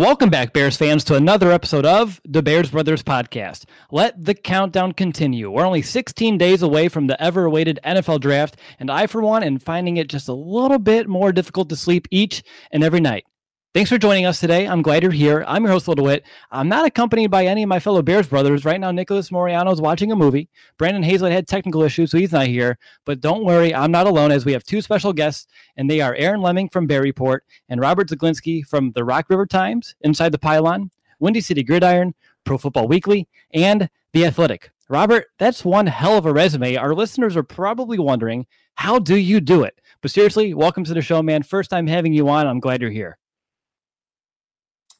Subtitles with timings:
[0.00, 3.66] Welcome back, Bears fans, to another episode of the Bears Brothers podcast.
[3.90, 5.50] Let the countdown continue.
[5.50, 9.42] We're only 16 days away from the ever awaited NFL draft, and I, for one,
[9.42, 13.26] am finding it just a little bit more difficult to sleep each and every night.
[13.72, 14.66] Thanks for joining us today.
[14.66, 15.44] I'm glad you're here.
[15.46, 16.24] I'm your host, Will DeWitt.
[16.50, 18.64] I'm not accompanied by any of my fellow Bears brothers.
[18.64, 20.48] Right now, Nicholas Moriano is watching a movie.
[20.76, 22.80] Brandon Hazlett had technical issues, so he's not here.
[23.04, 26.16] But don't worry, I'm not alone as we have two special guests, and they are
[26.16, 30.38] Aaron Leming from Bear Report and Robert Zeglinski from the Rock River Times, Inside the
[30.38, 34.72] Pylon, Windy City Gridiron, Pro Football Weekly, and The Athletic.
[34.88, 36.74] Robert, that's one hell of a resume.
[36.74, 39.80] Our listeners are probably wondering, how do you do it?
[40.02, 41.44] But seriously, welcome to the show, man.
[41.44, 42.48] First time having you on.
[42.48, 43.19] I'm glad you're here.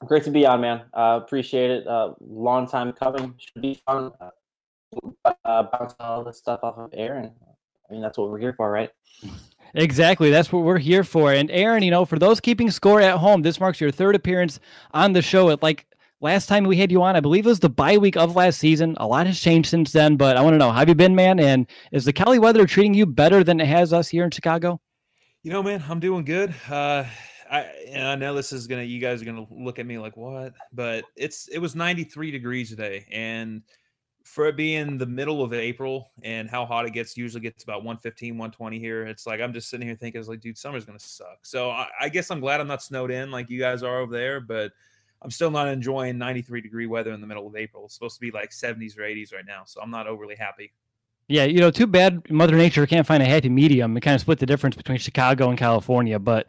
[0.06, 0.82] Great to be on, man.
[0.94, 1.86] Uh, appreciate it.
[1.86, 3.34] Uh, long time coming.
[3.38, 4.12] Should be fun.
[4.20, 7.30] Uh, uh, bounce all this stuff off of Aaron.
[7.88, 8.90] I mean, that's what we're here for, right?
[9.74, 10.30] Exactly.
[10.30, 11.32] That's what we're here for.
[11.32, 14.58] And Aaron, you know, for those keeping score at home, this marks your third appearance
[14.92, 15.50] on the show.
[15.50, 15.86] It like
[16.20, 18.58] last time we had you on, I believe it was the bye week of last
[18.58, 18.96] season.
[18.98, 21.38] A lot has changed since then, but I want to know, have you been, man?
[21.38, 24.80] And is the Cali weather treating you better than it has us here in Chicago?
[25.42, 26.54] You know, man, I'm doing good.
[26.68, 27.04] Uh,
[27.50, 30.54] I I know this is gonna you guys are gonna look at me like what,
[30.72, 33.62] but it's it was 93 degrees today, and
[34.24, 37.78] for it being the middle of April and how hot it gets, usually gets about
[37.78, 39.06] 115, 120 here.
[39.06, 41.38] It's like I'm just sitting here thinking, it's like, dude, summer's gonna suck.
[41.42, 44.12] So I, I guess I'm glad I'm not snowed in like you guys are over
[44.12, 44.72] there, but
[45.22, 47.86] I'm still not enjoying 93 degree weather in the middle of April.
[47.86, 50.72] It's supposed to be like 70s or 80s right now, so I'm not overly happy.
[51.28, 53.96] Yeah, you know, too bad Mother Nature can't find a happy medium.
[53.96, 56.46] It kind of split the difference between Chicago and California, but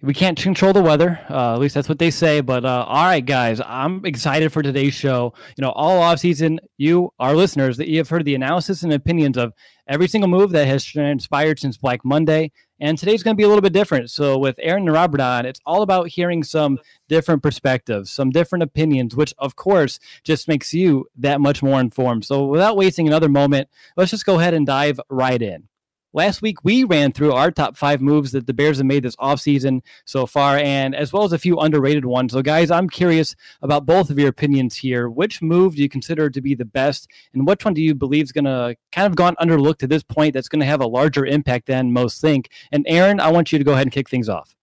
[0.00, 1.20] we can't control the weather.
[1.28, 2.40] Uh, at least that's what they say.
[2.40, 5.34] But uh, all right, guys, I'm excited for today's show.
[5.56, 8.92] You know, all off season, you, our listeners, that you have heard the analysis and
[8.92, 9.52] opinions of
[9.88, 12.52] every single move that has transpired since Black Monday.
[12.80, 14.08] And today's going to be a little bit different.
[14.08, 16.78] So with Aaron and Robert on, it's all about hearing some
[17.08, 22.24] different perspectives, some different opinions, which of course just makes you that much more informed.
[22.24, 25.68] So without wasting another moment, let's just go ahead and dive right in.
[26.14, 29.16] Last week, we ran through our top five moves that the Bears have made this
[29.16, 32.32] offseason so far, and as well as a few underrated ones.
[32.32, 35.10] So, guys, I'm curious about both of your opinions here.
[35.10, 38.24] Which move do you consider to be the best, and which one do you believe
[38.24, 40.86] is going to kind of gone underlooked to this point that's going to have a
[40.86, 42.48] larger impact than most think?
[42.72, 44.56] And, Aaron, I want you to go ahead and kick things off.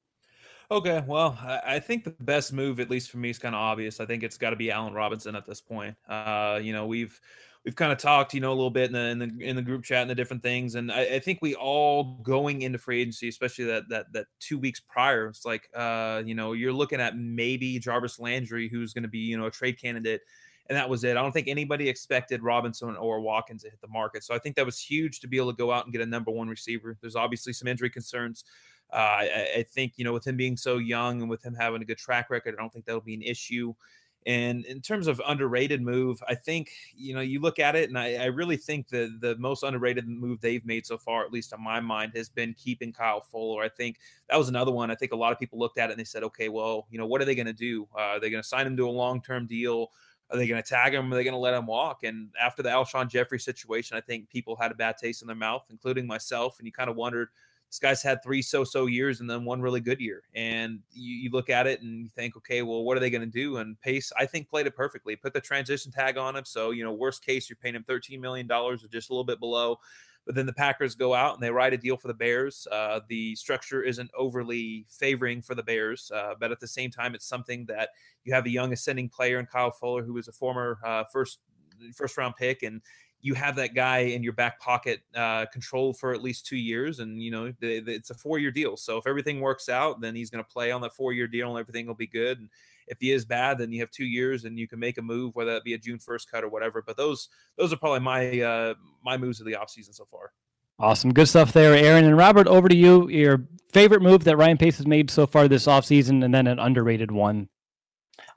[0.71, 3.99] Okay, well, I think the best move, at least for me, is kind of obvious.
[3.99, 5.95] I think it's got to be Allen Robinson at this point.
[6.09, 7.21] Uh, you know, we've
[7.65, 9.61] we've kind of talked, you know, a little bit in the in the, in the
[9.61, 13.01] group chat and the different things, and I, I, think we all going into free
[13.01, 17.01] agency, especially that that that two weeks prior, it's like, uh, you know, you're looking
[17.01, 20.21] at maybe Jarvis Landry, who's going to be, you know, a trade candidate,
[20.69, 21.17] and that was it.
[21.17, 24.55] I don't think anybody expected Robinson or Watkins to hit the market, so I think
[24.57, 26.97] that was huge to be able to go out and get a number one receiver.
[27.01, 28.45] There's obviously some injury concerns.
[28.93, 31.81] Uh, I, I think you know, with him being so young and with him having
[31.81, 33.73] a good track record, I don't think that'll be an issue.
[34.25, 37.97] And in terms of underrated move, I think you know you look at it, and
[37.97, 41.53] I, I, really think the the most underrated move they've made so far, at least
[41.53, 43.63] on my mind, has been keeping Kyle Fuller.
[43.63, 43.99] I think
[44.29, 44.89] that was another one.
[44.89, 46.97] I think a lot of people looked at it and they said, okay, well, you
[46.97, 47.87] know, what are they going to do?
[47.95, 49.91] Uh, are they going to sign him to a long term deal?
[50.31, 51.13] Are they going to tag him?
[51.13, 52.03] Are they going to let him walk?
[52.03, 55.35] And after the Alshon Jeffery situation, I think people had a bad taste in their
[55.35, 56.57] mouth, including myself.
[56.57, 57.29] And you kind of wondered,
[57.75, 60.23] this guy's had three so-so years and then one really good year.
[60.33, 63.19] And you, you look at it and you think, okay, well, what are they going
[63.19, 63.57] to do?
[63.57, 65.17] And Pace, I think, played it perfectly.
[65.17, 66.45] Put the transition tag on him.
[66.45, 69.41] So, you know, worst case, you're paying him $13 million or just a little bit
[69.41, 69.77] below.
[70.25, 72.65] But then the Packers go out and they write a deal for the Bears.
[72.71, 77.13] Uh, the structure isn't overly favoring for the Bears, uh, but at the same time,
[77.13, 77.89] it's something that
[78.23, 81.39] you have a young ascending player in Kyle Fuller, who is a former uh, first
[81.93, 82.81] first round pick, and
[83.25, 86.99] you have that guy in your back pocket uh, controlled for at least two years,
[86.99, 88.77] and you know the, the, it's a four year deal.
[88.77, 91.49] So if everything works out, then he's going to play on that four year deal,
[91.49, 92.37] and everything will be good.
[92.37, 92.49] And
[92.85, 95.33] if he is bad, then you have two years, and you can make a move,
[95.33, 96.83] whether that be a June first cut or whatever.
[96.85, 98.73] But those those are probably my uh,
[99.03, 100.31] my moves of the offseason so far.
[100.77, 101.11] Awesome.
[101.11, 102.05] Good stuff there, Aaron.
[102.05, 103.09] And Robert, over to you.
[103.09, 106.59] Your favorite move that Ryan Pace has made so far this offseason, and then an
[106.59, 107.49] underrated one.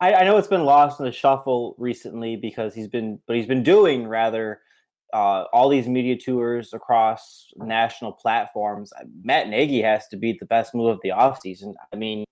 [0.00, 3.46] I, I, know it's been lost in the shuffle recently because he's been, but he's
[3.46, 4.61] been doing rather
[5.12, 8.93] uh, all these media tours across national platforms.
[9.22, 11.75] Matt Nagy has to be the best move of the offseason.
[11.93, 12.25] I mean,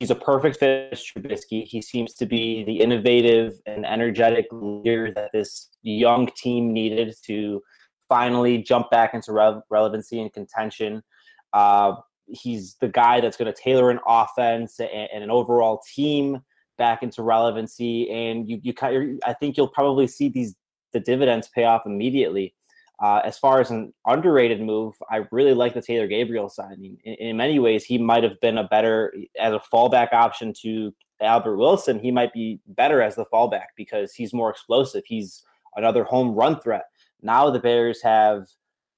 [0.00, 1.64] he's a perfect fit for Trubisky.
[1.64, 7.62] He seems to be the innovative and energetic leader that this young team needed to
[8.08, 11.02] finally jump back into re- relevancy and contention.
[11.52, 11.94] Uh,
[12.26, 16.40] he's the guy that's going to tailor an offense and, and, an overall team
[16.78, 18.10] back into relevancy.
[18.10, 20.54] And you, you, I think you'll probably see these
[20.92, 22.54] the dividends pay off immediately.
[23.02, 26.98] Uh, as far as an underrated move, I really like the Taylor Gabriel signing.
[27.04, 30.94] In, in many ways, he might have been a better as a fallback option to
[31.22, 31.98] Albert Wilson.
[31.98, 35.02] He might be better as the fallback because he's more explosive.
[35.06, 35.42] He's
[35.76, 36.84] another home run threat.
[37.22, 38.46] Now the Bears have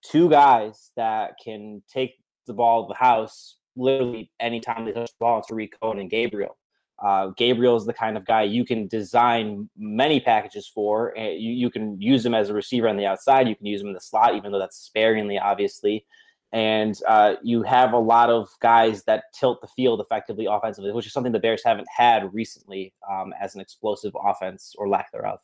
[0.02, 2.16] two guys that can take
[2.46, 5.42] the ball to the house literally anytime they touch the ball.
[5.42, 6.56] Tarik Cohen and Gabriel.
[7.04, 11.12] Uh, Gabriel is the kind of guy you can design many packages for.
[11.16, 13.48] You, you can use him as a receiver on the outside.
[13.48, 16.06] You can use him in the slot, even though that's sparingly, obviously.
[16.52, 21.06] And uh, you have a lot of guys that tilt the field effectively offensively, which
[21.06, 25.40] is something the Bears haven't had recently um, as an explosive offense or lack thereof.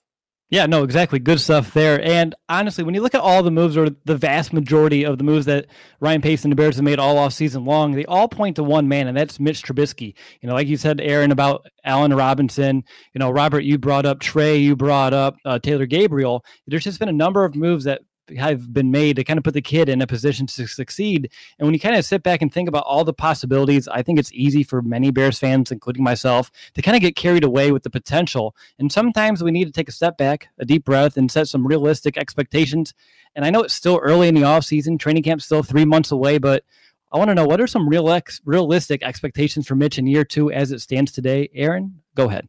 [0.50, 1.18] Yeah, no, exactly.
[1.18, 2.02] Good stuff there.
[2.02, 5.24] And honestly, when you look at all the moves or the vast majority of the
[5.24, 5.66] moves that
[6.00, 8.64] Ryan Pace and the Bears have made all off season long, they all point to
[8.64, 10.14] one man, and that's Mitch Trubisky.
[10.40, 12.82] You know, like you said, Aaron, about Allen Robinson.
[13.12, 16.42] You know, Robert, you brought up Trey, you brought up uh, Taylor Gabriel.
[16.66, 18.00] There's just been a number of moves that
[18.36, 21.30] have been made to kind of put the kid in a position to succeed.
[21.58, 24.18] And when you kind of sit back and think about all the possibilities, I think
[24.18, 27.82] it's easy for many Bears fans, including myself, to kind of get carried away with
[27.82, 28.54] the potential.
[28.78, 31.66] And sometimes we need to take a step back, a deep breath, and set some
[31.66, 32.94] realistic expectations.
[33.34, 36.38] And I know it's still early in the offseason, training camp's still three months away,
[36.38, 36.64] but
[37.10, 40.24] I want to know what are some real ex- realistic expectations for Mitch in year
[40.24, 41.48] two as it stands today?
[41.54, 42.48] Aaron, go ahead.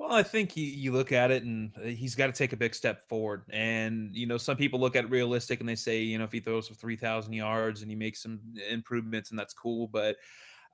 [0.00, 2.56] Well, I think you, you look at it and uh, he's got to take a
[2.56, 3.42] big step forward.
[3.50, 6.40] And, you know, some people look at realistic and they say, you know, if he
[6.40, 9.88] throws for 3,000 yards and he makes some improvements and that's cool.
[9.88, 10.16] But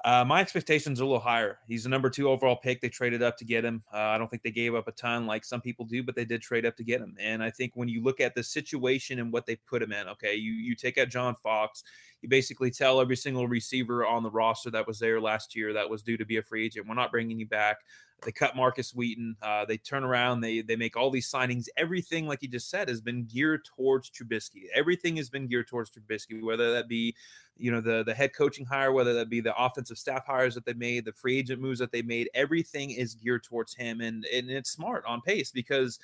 [0.04, 1.58] uh, my expectations are a little higher.
[1.66, 2.80] He's the number two overall pick.
[2.80, 3.82] They traded up to get him.
[3.92, 6.24] Uh, I don't think they gave up a ton like some people do, but they
[6.24, 7.16] did trade up to get him.
[7.18, 10.06] And I think when you look at the situation and what they put him in,
[10.08, 11.82] okay, you you take out John Fox,
[12.22, 15.90] you basically tell every single receiver on the roster that was there last year that
[15.90, 17.78] was due to be a free agent, we're not bringing you back.
[18.22, 19.36] They cut Markus Wheaton.
[19.42, 20.40] Uh, they turn around.
[20.40, 21.68] They they make all these signings.
[21.76, 24.64] Everything, like you just said, has been geared towards Trubisky.
[24.74, 27.14] Everything has been geared towards Trubisky, whether that be,
[27.56, 30.64] you know, the the head coaching hire, whether that be the offensive staff hires that
[30.64, 32.30] they made, the free agent moves that they made.
[32.34, 35.98] Everything is geared towards him, and and it's smart on pace because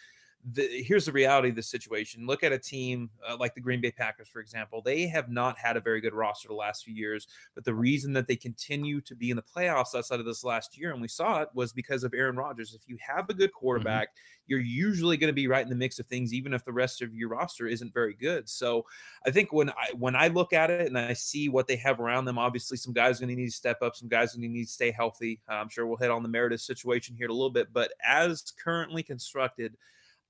[0.50, 2.26] the, here's the reality of the situation.
[2.26, 4.82] Look at a team uh, like the Green Bay Packers, for example.
[4.82, 8.12] They have not had a very good roster the last few years, but the reason
[8.14, 11.06] that they continue to be in the playoffs outside of this last year, and we
[11.06, 12.74] saw it, was because of Aaron Rodgers.
[12.74, 13.58] If you have a good mm-hmm.
[13.58, 14.42] quarterback, mm-hmm.
[14.48, 17.02] you're usually going to be right in the mix of things, even if the rest
[17.02, 18.48] of your roster isn't very good.
[18.48, 18.84] So
[19.24, 22.00] I think when I when I look at it and I see what they have
[22.00, 24.38] around them, obviously some guys are going to need to step up, some guys are
[24.38, 25.40] going to need to stay healthy.
[25.48, 27.92] Uh, I'm sure we'll hit on the Meredith situation here in a little bit, but
[28.04, 29.76] as currently constructed.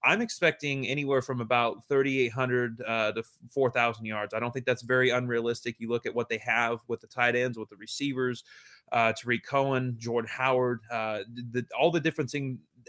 [0.04, 4.34] I'm expecting anywhere from about 3,800 uh, to 4,000 yards.
[4.34, 5.76] I don't think that's very unrealistic.
[5.78, 8.44] You look at what they have with the tight ends, with the receivers,
[8.90, 11.20] uh, Tarik Cohen, Jordan Howard, uh,
[11.52, 12.30] the, all the different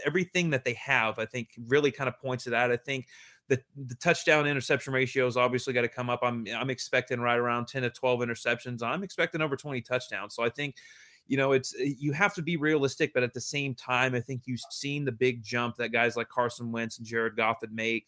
[0.06, 2.72] everything that they have, I think really kind of points to that.
[2.72, 3.08] I think
[3.48, 6.22] the, the touchdown interception ratio is obviously got to come up.
[6.24, 8.82] I'm I'm expecting right around 10 to 12 interceptions.
[8.82, 10.36] I'm expecting over 20 touchdowns.
[10.36, 10.76] So I think
[11.28, 14.20] you know, it's eh, you have to be realistic, but at the same time, I
[14.20, 17.74] think you've seen the big jump that guys like Carson Wentz and Jared Goff would
[17.74, 18.08] make.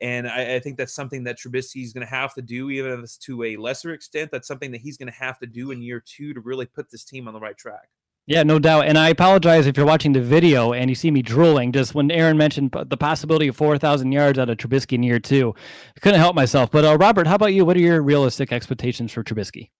[0.00, 2.90] And I, I, think that's something that Trubisky is going to have to do, even
[2.90, 4.30] if it's to a lesser extent.
[4.32, 6.90] That's something that he's going to have to do in year two to really put
[6.90, 7.88] this team on the right track.
[8.26, 8.86] Yeah, no doubt.
[8.86, 11.72] And I apologize if you're watching the video and you see me drooling.
[11.72, 15.54] Just when Aaron mentioned the possibility of 4,000 yards out of Trubisky in year two,
[15.94, 16.70] I couldn't help myself.
[16.70, 17.66] But uh, Robert, how about you?
[17.66, 19.70] What are your realistic expectations for Trubisky?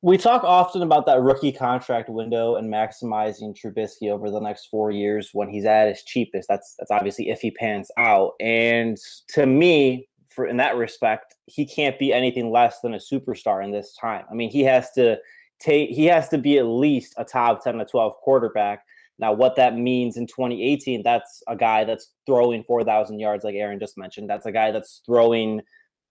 [0.00, 4.90] We talk often about that rookie contract window and maximizing Trubisky over the next four
[4.90, 6.48] years when he's at his cheapest.
[6.48, 8.32] That's that's obviously if he pans out.
[8.40, 8.96] And
[9.30, 13.72] to me, for in that respect, he can't be anything less than a superstar in
[13.72, 14.24] this time.
[14.30, 15.18] I mean, he has to
[15.58, 18.84] take he has to be at least a top 10 to 12 quarterback.
[19.18, 23.80] Now, what that means in 2018, that's a guy that's throwing 4,000 yards, like Aaron
[23.80, 24.30] just mentioned.
[24.30, 25.60] That's a guy that's throwing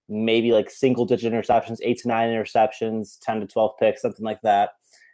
[0.10, 4.42] maybe like single digit interceptions, eight to nine interceptions, 10 to 12 picks, something like
[4.42, 4.72] that.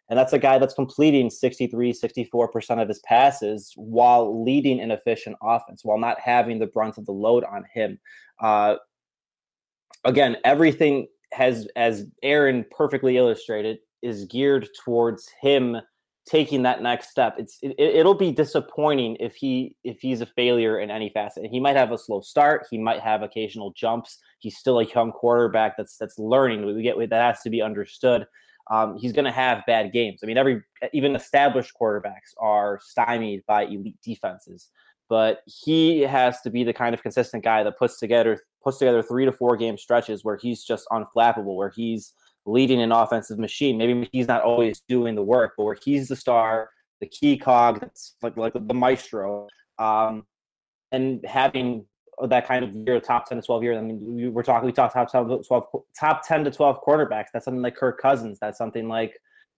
[0.10, 5.38] And that's a guy that's completing 63, 64% of his passes while leading an efficient
[5.42, 8.00] offense, while not having the brunt of the load on him.
[8.40, 8.76] Uh,
[10.04, 15.78] again, everything has, as Aaron perfectly illustrated, is geared towards him
[16.26, 17.36] taking that next step.
[17.38, 21.46] It's it, it'll be disappointing if he if he's a failure in any facet.
[21.50, 22.68] He might have a slow start.
[22.70, 24.20] He might have occasional jumps.
[24.40, 26.66] He's still a young quarterback that's that's learning.
[26.66, 28.26] We get that has to be understood.
[28.72, 30.22] Um, he's going to have bad games.
[30.24, 30.62] I mean, every
[30.94, 34.70] even established quarterbacks are stymied by elite defenses.
[35.10, 39.04] But he has to be the kind of consistent guy that puts together puts together
[39.04, 42.14] three to four game stretches where he's just unflappable, where he's
[42.46, 43.78] leading an offensive machine.
[43.78, 46.70] Maybe he's not always doing the work, but where he's the star,
[47.02, 49.48] the key cog, that's like like the maestro,
[49.80, 50.26] um,
[50.92, 51.86] and having
[52.28, 53.78] that kind of year, top ten to twelve years.
[53.78, 55.44] I mean, we, we're talking we talk top 12,
[56.00, 57.28] top ten to twelve quarterbacks.
[57.34, 58.38] That's something like Kirk Cousins.
[58.40, 59.14] That's something like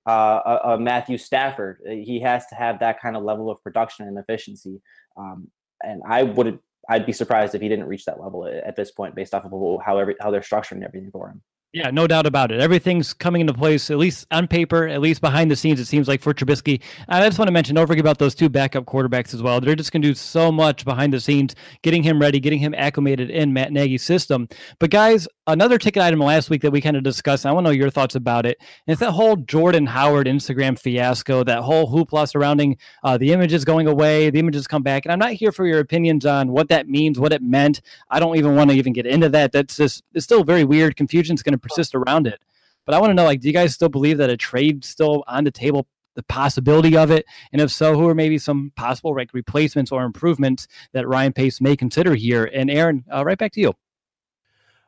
[0.05, 1.79] uh, Matthew Stafford.
[1.85, 4.81] He has to have that kind of level of production and efficiency.
[5.17, 5.49] Um,
[5.83, 9.15] and I would I'd be surprised if he didn't reach that level at this point,
[9.15, 11.41] based off of how every, how they're structuring everything for him.
[11.75, 12.61] Yeah, no doubt about it.
[12.61, 16.07] Everything's coming into place, at least on paper, at least behind the scenes, it seems
[16.07, 16.81] like for Trubisky.
[17.09, 19.59] And I just want to mention, don't forget about those two backup quarterbacks as well.
[19.59, 22.73] They're just going to do so much behind the scenes, getting him ready, getting him
[22.73, 24.47] acclimated in Matt Nagy's system.
[24.79, 27.71] But guys, another ticket item last week that we kind of discussed, I want to
[27.71, 28.57] know your thoughts about it.
[28.87, 33.87] It's that whole Jordan Howard Instagram fiasco, that whole hoopla surrounding uh, the images going
[33.87, 35.03] away, the images come back.
[35.03, 37.81] And I'm not here for your opinions on what that means, what it meant.
[38.09, 39.51] I don't even want to even get into that.
[39.51, 40.95] That's just, it's still very weird.
[40.95, 42.39] Confusion's going to persist around it.
[42.85, 45.23] But I want to know, like, do you guys still believe that a trade still
[45.27, 47.25] on the table, the possibility of it?
[47.51, 51.59] And if so, who are maybe some possible like replacements or improvements that Ryan Pace
[51.59, 52.45] may consider here?
[52.53, 53.73] And Aaron, uh, right back to you.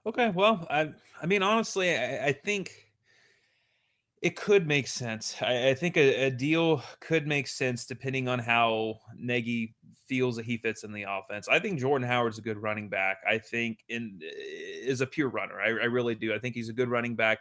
[0.05, 0.91] Okay, well, I,
[1.22, 2.88] I mean, honestly, I, I think
[4.22, 5.36] it could make sense.
[5.41, 9.75] I, I think a, a, deal could make sense depending on how Nagy
[10.08, 11.48] feels that he fits in the offense.
[11.48, 13.18] I think Jordan Howard's a good running back.
[13.28, 15.60] I think in eh, is a pure runner.
[15.60, 16.34] I, I really do.
[16.34, 17.40] I think he's a good running back.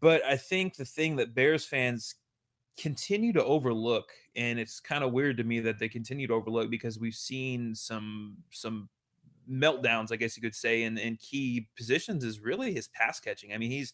[0.00, 2.14] But I think the thing that Bears fans
[2.78, 6.70] continue to overlook, and it's kind of weird to me that they continue to overlook
[6.70, 8.88] because we've seen some some
[9.50, 13.52] meltdowns, I guess you could say, in, in key positions is really his pass catching.
[13.52, 13.92] I mean, he's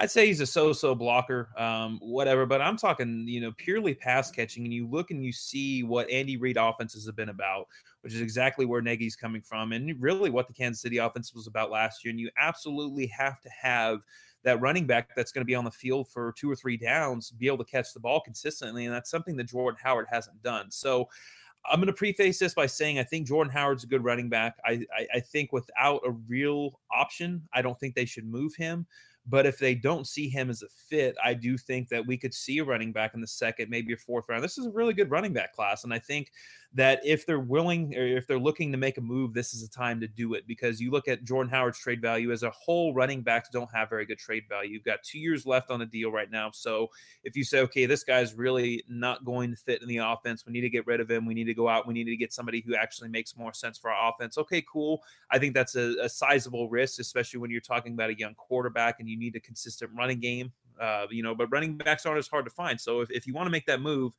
[0.00, 2.46] I'd say he's a so-so blocker, um, whatever.
[2.46, 4.64] But I'm talking, you know, purely pass catching.
[4.64, 7.68] And you look and you see what Andy Reid offenses have been about,
[8.00, 11.46] which is exactly where Nagy's coming from, and really what the Kansas City offense was
[11.46, 12.10] about last year.
[12.10, 14.00] And you absolutely have to have
[14.42, 17.30] that running back that's going to be on the field for two or three downs,
[17.32, 20.70] be able to catch the ball consistently, and that's something that Jordan Howard hasn't done.
[20.70, 21.10] So
[21.70, 24.56] I'm going to preface this by saying I think Jordan Howard's a good running back.
[24.64, 28.86] I, I, I think without a real option, I don't think they should move him.
[29.30, 32.34] But if they don't see him as a fit, I do think that we could
[32.34, 34.42] see a running back in the second, maybe a fourth round.
[34.42, 35.84] This is a really good running back class.
[35.84, 36.32] And I think
[36.72, 39.68] that if they're willing or if they're looking to make a move, this is a
[39.68, 42.94] time to do it because you look at Jordan Howard's trade value as a whole,
[42.94, 44.70] running backs don't have very good trade value.
[44.70, 46.52] You've got two years left on the deal right now.
[46.52, 46.88] So
[47.24, 50.52] if you say, okay, this guy's really not going to fit in the offense, we
[50.52, 51.26] need to get rid of him.
[51.26, 51.88] We need to go out.
[51.88, 54.38] We need to get somebody who actually makes more sense for our offense.
[54.38, 55.02] Okay, cool.
[55.30, 59.00] I think that's a, a sizable risk, especially when you're talking about a young quarterback
[59.00, 60.52] and you need a consistent running game.
[60.80, 62.80] Uh, you know, but running backs aren't as hard to find.
[62.80, 64.12] So if, if you want to make that move,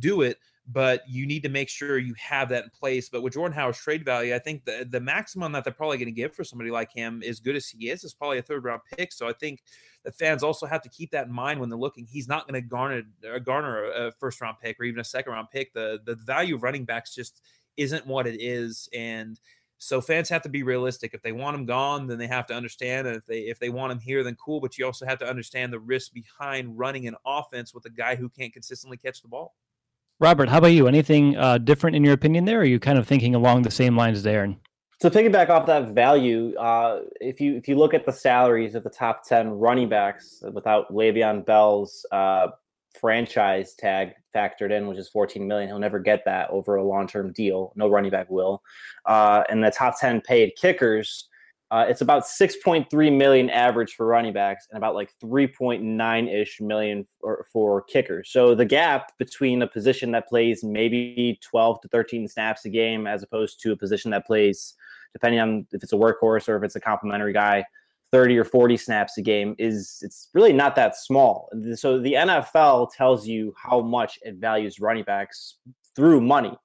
[0.00, 3.08] do it but you need to make sure you have that in place.
[3.08, 6.06] But with Jordan Howard's trade value, I think the, the maximum that they're probably going
[6.06, 8.64] to give for somebody like him, as good as he is, is probably a third
[8.64, 9.12] round pick.
[9.12, 9.62] So I think
[10.04, 12.06] the fans also have to keep that in mind when they're looking.
[12.06, 15.32] He's not going to garner uh, garner a first round pick or even a second
[15.32, 15.74] round pick.
[15.74, 17.42] The the value of running backs just
[17.76, 19.38] isn't what it is, and
[19.78, 21.12] so fans have to be realistic.
[21.12, 23.06] If they want him gone, then they have to understand.
[23.06, 24.60] And if they if they want him here, then cool.
[24.60, 28.14] But you also have to understand the risk behind running an offense with a guy
[28.16, 29.54] who can't consistently catch the ball.
[30.24, 30.88] Robert, how about you?
[30.88, 32.60] Anything uh, different in your opinion there?
[32.60, 34.58] Or are you kind of thinking along the same lines as Aaron?
[34.98, 38.84] So piggyback off that value, uh, if you if you look at the salaries of
[38.84, 42.46] the top ten running backs without Le'Veon Bell's uh,
[42.98, 47.06] franchise tag factored in, which is 14 million, he'll never get that over a long
[47.06, 47.74] term deal.
[47.76, 48.62] No running back will.
[49.04, 51.28] Uh, and the top 10 paid kickers,
[51.74, 57.04] uh, it's about 6.3 million average for running backs and about like 3.9 ish million
[57.20, 58.30] for, for kickers.
[58.30, 63.08] So the gap between a position that plays maybe 12 to 13 snaps a game
[63.08, 64.74] as opposed to a position that plays,
[65.12, 67.64] depending on if it's a workhorse or if it's a complimentary guy,
[68.12, 71.50] 30 or 40 snaps a game is it's really not that small.
[71.74, 75.56] So the NFL tells you how much it values running backs
[75.96, 76.56] through money.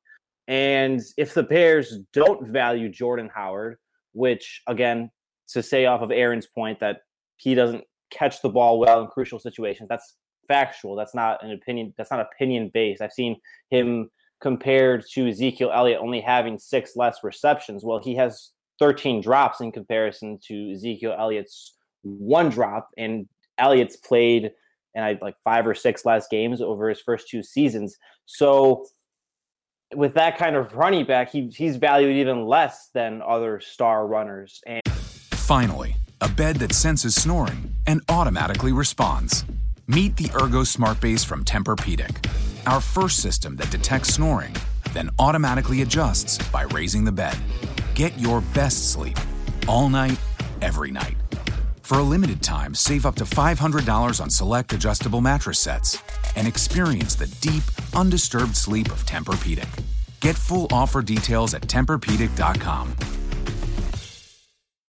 [0.48, 3.80] And if the Bears don't value Jordan Howard,
[4.14, 5.12] which again,
[5.50, 7.02] to say off of Aaron's point that
[7.38, 10.16] he doesn't catch the ball well in crucial situations, that's
[10.48, 10.96] factual.
[10.96, 11.94] That's not an opinion.
[11.98, 13.02] That's not opinion based.
[13.02, 13.38] I've seen
[13.70, 14.10] him
[14.42, 17.84] compared to Ezekiel Elliott only having six less receptions.
[17.84, 24.52] Well, he has 13 drops in comparison to Ezekiel Elliott's one drop, and Elliott's played
[24.96, 27.98] and I like five or six less games over his first two seasons.
[28.26, 28.86] So
[29.96, 34.62] with that kind of running back, he, he's valued even less than other star runners.
[34.66, 39.46] And finally, a bed that senses snoring and automatically responds.
[39.88, 42.30] Meet the Ergo Smart Base from Tempur-Pedic,
[42.68, 44.56] our first system that detects snoring,
[44.94, 47.38] then automatically adjusts by raising the bed.
[47.96, 49.18] Get your best sleep
[49.68, 50.20] all night,
[50.62, 51.16] every night.
[51.90, 56.00] For a limited time, save up to $500 on select adjustable mattress sets
[56.36, 57.64] and experience the deep,
[57.96, 59.68] undisturbed sleep of Tempur-Pedic.
[60.20, 62.96] Get full offer details at TempurPedic.com.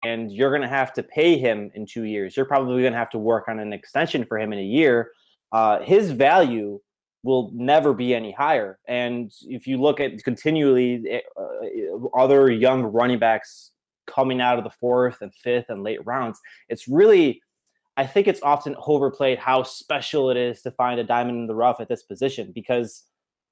[0.04, 2.37] And you're going to have to pay him in two years.
[2.37, 5.12] You're probably going to have to work on an extension for him in a year.
[5.52, 6.80] Uh, his value
[7.23, 8.78] will never be any higher.
[8.87, 13.69] And if you look at continually uh, other young running backs
[14.12, 16.40] coming out of the fourth and fifth and late rounds.
[16.69, 17.43] It's really,
[17.97, 21.55] I think it's often overplayed how special it is to find a diamond in the
[21.55, 23.05] rough at this position because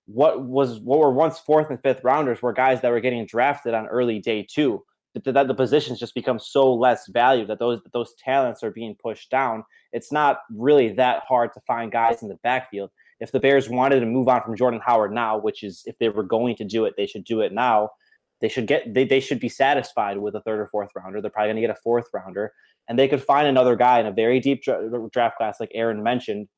[0.09, 3.75] what was what were once fourth and fifth rounders were guys that were getting drafted
[3.75, 4.83] on early day two.
[5.15, 8.71] That, that the positions just become so less valued that those that those talents are
[8.71, 9.65] being pushed down.
[9.93, 12.91] It's not really that hard to find guys in the backfield.
[13.21, 16.09] If the Bears wanted to move on from Jordan Howard now, which is if they
[16.09, 17.91] were going to do it, they should do it now
[18.41, 21.21] they should get they, they should be satisfied with a third or fourth rounder.
[21.21, 22.53] They're probably going to get a fourth rounder,
[22.89, 26.49] and they could find another guy in a very deep draft class, like Aaron mentioned,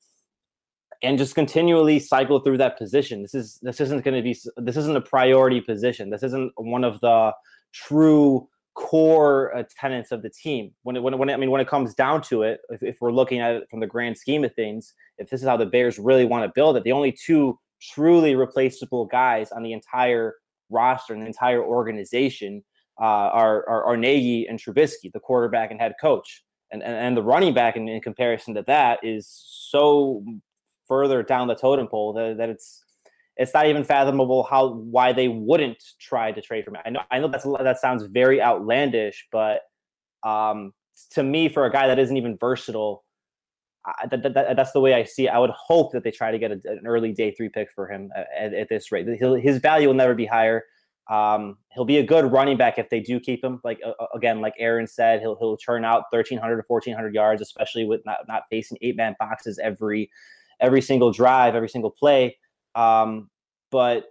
[1.03, 3.23] and just continually cycle through that position.
[3.23, 6.11] This is this isn't going to be this isn't a priority position.
[6.11, 7.33] This isn't one of the
[7.73, 9.65] true core uh,
[10.11, 10.73] of the team.
[10.83, 12.97] When it, when, when it, I mean when it comes down to it, if, if
[13.01, 15.67] we're looking at it from the grand scheme of things, if this is how the
[15.67, 20.35] Bears really want to build it, the only two truly replaceable guys on the entire
[20.71, 22.63] roster and the entire organization
[23.01, 26.45] uh, are, are, are Nagy and Trubisky, the quarterback and head coach.
[26.73, 30.25] And, and, and the running back in, in comparison to that is so
[30.87, 32.85] further down the totem pole that, that it's
[33.37, 36.83] it's not even fathomable how why they wouldn't try to trade for him.
[36.85, 39.63] I know I know that's that sounds very outlandish, but
[40.23, 40.73] um,
[41.13, 43.05] to me, for a guy that isn't even versatile,
[44.11, 45.31] That, that, that's the way I see it.
[45.31, 47.89] I would hope that they try to get a, an early day three pick for
[47.89, 49.07] him at, at this rate.
[49.19, 50.65] He'll, his value will never be higher.
[51.11, 53.61] Um, he'll be a good running back if they do keep him.
[53.65, 57.85] Like uh, again, like Aaron said, he'll he'll churn out 1,300 to 1,400 yards, especially
[57.85, 60.11] with not not facing eight man boxes every
[60.61, 62.39] every single drive, every single play.
[62.75, 63.29] Um,
[63.71, 64.09] but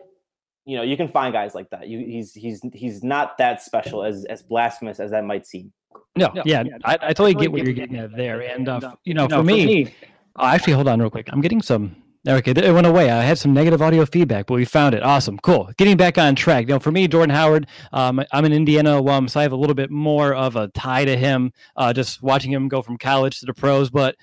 [0.69, 1.87] you know, you can find guys like that.
[1.87, 5.73] You, he's he's he's not that special as as blasphemous as that might seem.
[6.15, 8.41] No, yeah, yeah I, I, totally get what you're getting at there.
[8.41, 9.91] And, uh, you know, for, me,
[10.35, 11.27] oh, actually, hold on real quick.
[11.31, 11.95] I'm getting some.
[12.27, 13.09] Okay, it went away.
[13.09, 15.01] I had some negative audio feedback, but we found it.
[15.01, 15.71] Awesome, cool.
[15.77, 16.67] Getting back on track.
[16.67, 19.55] You know, for me, Jordan Howard, um, I'm an Indiana alum, so I have a
[19.55, 21.51] little bit more of a tie to him.
[21.77, 24.15] Uh, just watching him go from college to the pros, but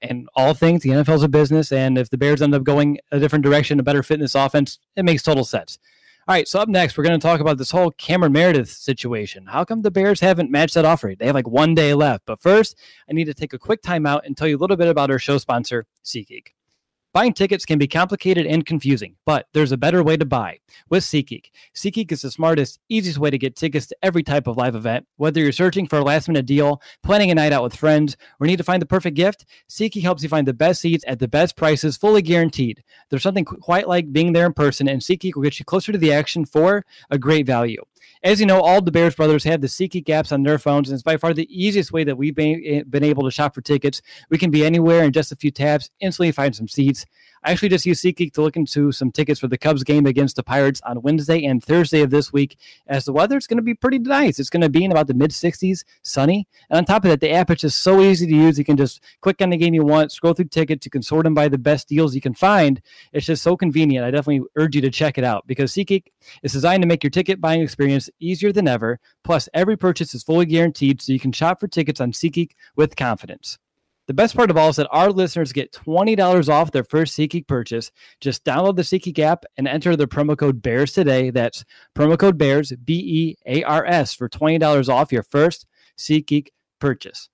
[0.00, 3.18] and all things, the NFL's a business, and if the Bears end up going a
[3.18, 5.78] different direction, a better fitness offense, it makes total sense.
[6.28, 9.46] All right, so up next, we're going to talk about this whole Cameron Meredith situation.
[9.46, 11.14] How come the Bears haven't matched that offer?
[11.18, 12.26] They have like one day left.
[12.26, 12.76] But first,
[13.08, 15.18] I need to take a quick timeout and tell you a little bit about our
[15.18, 16.48] show sponsor, SeatGeek.
[17.14, 20.58] Buying tickets can be complicated and confusing, but there's a better way to buy
[20.90, 21.46] with SeatGeek.
[21.74, 25.06] SeatGeek is the smartest, easiest way to get tickets to every type of live event.
[25.16, 28.46] Whether you're searching for a last minute deal, planning a night out with friends, or
[28.46, 31.28] need to find the perfect gift, SeatGeek helps you find the best seats at the
[31.28, 32.84] best prices, fully guaranteed.
[33.08, 35.98] There's something quite like being there in person, and SeatGeek will get you closer to
[35.98, 37.82] the action for a great value.
[38.22, 40.94] As you know, all the Bears brothers have the SeatGeek apps on their phones, and
[40.94, 43.60] it's by far the easiest way that we've been, eh, been able to shop for
[43.60, 44.02] tickets.
[44.30, 47.06] We can be anywhere in just a few taps, instantly find some seats.
[47.48, 50.36] I actually just used SeatGeek to look into some tickets for the Cubs game against
[50.36, 53.62] the Pirates on Wednesday and Thursday of this week, as the weather is going to
[53.62, 54.38] be pretty nice.
[54.38, 56.46] It's going to be in about the mid 60s, sunny.
[56.68, 58.58] And on top of that, the app is just so easy to use.
[58.58, 61.24] You can just click on the game you want, scroll through tickets, you can sort
[61.24, 62.82] them by the best deals you can find.
[63.14, 64.04] It's just so convenient.
[64.04, 66.02] I definitely urge you to check it out because SeatGeek
[66.42, 69.00] is designed to make your ticket buying experience easier than ever.
[69.24, 72.94] Plus, every purchase is fully guaranteed, so you can shop for tickets on SeatGeek with
[72.94, 73.58] confidence.
[74.08, 77.46] The best part of all is that our listeners get $20 off their first SeatGeek
[77.46, 77.92] purchase.
[78.22, 81.28] Just download the SeatGeek app and enter the promo code BEARS today.
[81.28, 81.62] That's
[81.94, 85.66] promo code BEARS, B E A R S, for $20 off your first
[85.98, 86.48] SeatGeek
[86.80, 87.28] purchase.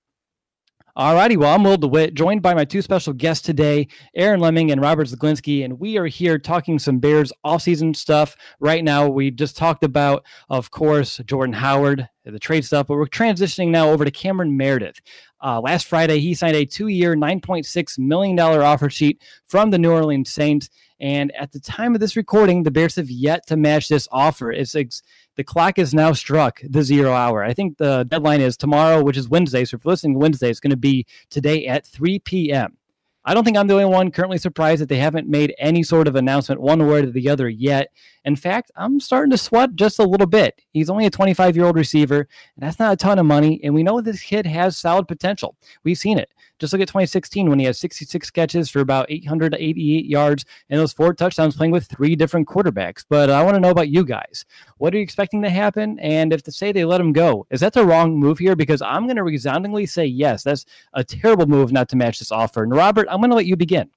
[0.96, 4.70] All righty, well, I'm Will DeWitt, joined by my two special guests today, Aaron Leming
[4.70, 8.37] and Robert Zeglinski, and we are here talking some Bears offseason stuff.
[8.60, 13.06] Right now, we just talked about, of course, Jordan Howard, the trade stuff, but we're
[13.06, 15.00] transitioning now over to Cameron Meredith.
[15.42, 20.30] Uh, last Friday, he signed a two-year, $9.6 million offer sheet from the New Orleans
[20.32, 24.08] Saints, and at the time of this recording, the Bears have yet to match this
[24.10, 24.50] offer.
[24.50, 25.02] It's ex-
[25.37, 27.42] the clock is now struck the zero hour.
[27.42, 29.64] I think the deadline is tomorrow, which is Wednesday.
[29.64, 32.78] So if you're listening Wednesday, it's going to be today at 3 p.m.
[33.26, 36.08] I don't think I'm the only one currently surprised that they haven't made any sort
[36.08, 37.90] of announcement one way or the other yet.
[38.24, 40.60] In fact, I'm starting to sweat just a little bit.
[40.72, 43.60] He's only a 25 year old receiver, and that's not a ton of money.
[43.64, 45.56] And we know this kid has solid potential.
[45.84, 46.30] We've seen it.
[46.59, 50.93] Just look at 2016 when he had 66 catches for about 888 yards and those
[50.93, 53.05] four touchdowns playing with three different quarterbacks.
[53.09, 54.45] But I want to know about you guys.
[54.79, 55.99] What are you expecting to happen?
[55.99, 58.55] And if to say they let him go, is that the wrong move here?
[58.57, 60.45] Because I'm going to resoundingly say yes.
[60.45, 62.62] That's a terrible move not to match this offer.
[62.62, 63.90] And Robert, I'm going to let you begin.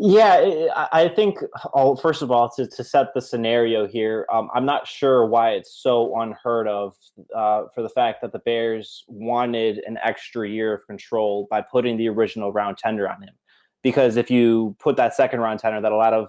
[0.00, 1.40] Yeah, I think,
[1.74, 5.50] oh, first of all, to, to set the scenario here, um, I'm not sure why
[5.50, 6.94] it's so unheard of
[7.34, 11.96] uh, for the fact that the Bears wanted an extra year of control by putting
[11.96, 13.34] the original round tender on him.
[13.82, 16.28] Because if you put that second round tender that a lot of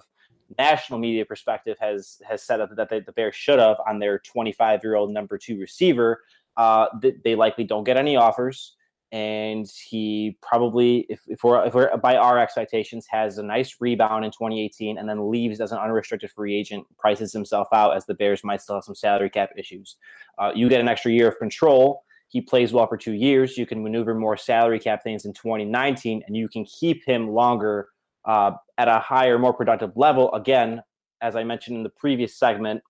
[0.58, 4.80] national media perspective has has said that they, the Bears should have on their 25
[4.82, 6.20] year old number two receiver,
[6.56, 6.86] uh,
[7.24, 8.74] they likely don't get any offers
[9.12, 14.24] and he probably, if, if we're if we're by our expectations, has a nice rebound
[14.24, 18.14] in 2018, and then leaves as an unrestricted free agent, prices himself out as the
[18.14, 19.96] Bears might still have some salary cap issues.
[20.38, 22.04] Uh, you get an extra year of control.
[22.28, 23.58] He plays well for two years.
[23.58, 27.88] You can maneuver more salary cap things in 2019, and you can keep him longer
[28.24, 30.32] uh, at a higher, more productive level.
[30.32, 30.82] Again,
[31.20, 32.80] as I mentioned in the previous segment,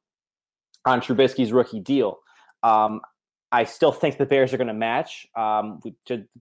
[0.84, 2.18] on Trubisky's rookie deal.
[2.62, 3.00] Um,
[3.52, 5.80] I still think the Bears are going to match um,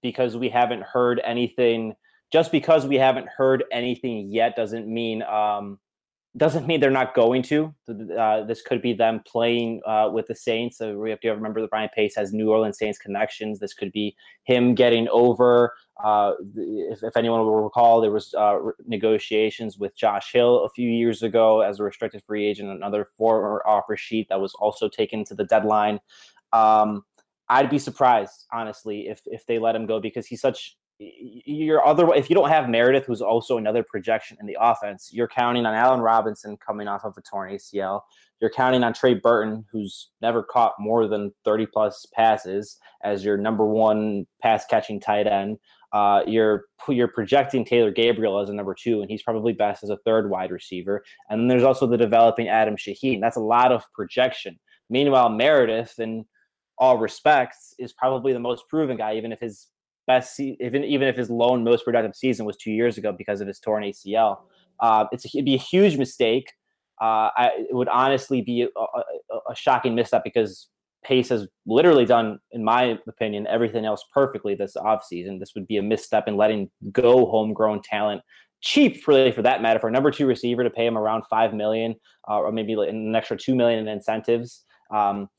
[0.02, 1.96] because we haven't heard anything.
[2.32, 5.80] Just because we haven't heard anything yet doesn't mean um,
[6.38, 7.74] doesn't mean they're not going to.
[8.18, 10.78] Uh, this could be them playing uh, with the Saints.
[10.78, 13.60] So we have to remember that Ryan Pace has New Orleans Saints connections.
[13.60, 15.74] This could be him getting over.
[16.04, 20.90] Uh, if, if, anyone will recall, there was uh, negotiations with Josh Hill a few
[20.90, 25.26] years ago as a restricted free agent, another former offer sheet that was also taken
[25.26, 26.00] to the deadline.
[26.54, 27.04] Um,
[27.50, 32.14] I'd be surprised, honestly, if if they let him go because he's such you're other
[32.14, 35.74] if you don't have Meredith, who's also another projection in the offense, you're counting on
[35.74, 38.02] Allen Robinson coming off of a torn ACL.
[38.42, 43.38] You're counting on Trey Burton, who's never caught more than 30 plus passes as your
[43.38, 45.58] number one pass catching tight end.
[45.92, 49.90] Uh, you're you're projecting Taylor Gabriel as a number two, and he's probably best as
[49.90, 51.04] a third wide receiver.
[51.30, 53.22] And then there's also the developing Adam Shaheen.
[53.22, 54.60] That's a lot of projection.
[54.90, 56.26] Meanwhile, Meredith and
[56.80, 59.68] all respects, is probably the most proven guy, even if his
[60.08, 63.48] best, even even if his lone most productive season was two years ago because of
[63.48, 64.40] his torn ACL.
[64.80, 66.52] Uh, it's it'd be a huge mistake.
[67.02, 70.68] Uh, I, it would honestly be a, a, a, shocking misstep because
[71.06, 75.40] Pace has literally done, in my opinion, everything else perfectly this offseason.
[75.40, 78.22] This would be a misstep in letting go homegrown talent
[78.62, 81.54] cheap for for that matter for a number two receiver to pay him around five
[81.54, 81.96] million
[82.30, 84.66] uh, or maybe an extra two million in incentives.
[84.94, 85.30] Um,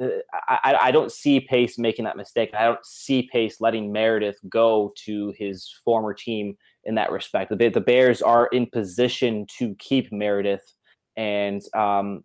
[0.00, 2.50] I, I don't see Pace making that mistake.
[2.52, 7.56] I don't see Pace letting Meredith go to his former team in that respect.
[7.56, 10.72] The, the Bears are in position to keep Meredith,
[11.16, 12.24] and um,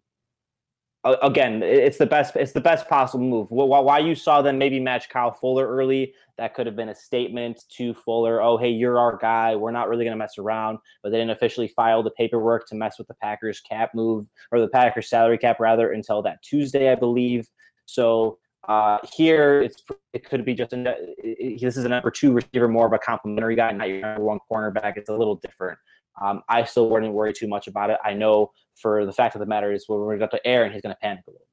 [1.04, 2.36] again, it's the best.
[2.36, 3.48] It's the best possible move.
[3.50, 6.14] Why you saw them maybe match Kyle Fuller early?
[6.38, 8.42] That could have been a statement to Fuller.
[8.42, 9.56] Oh, hey, you're our guy.
[9.56, 10.80] We're not really going to mess around.
[11.04, 14.60] But they didn't officially file the paperwork to mess with the Packers cap move or
[14.60, 17.48] the Packers salary cap rather until that Tuesday, I believe.
[17.86, 22.32] So uh, here, it's it could be just a, it, this is a number two
[22.32, 24.98] receiver, more of a complimentary guy, not your number one cornerback.
[24.98, 25.80] It's a little different.
[26.22, 27.98] Um, I still wouldn't worry too much about it.
[28.04, 30.82] I know for the fact of the matter is, we're going to air, and he's
[30.82, 31.48] going to panic a little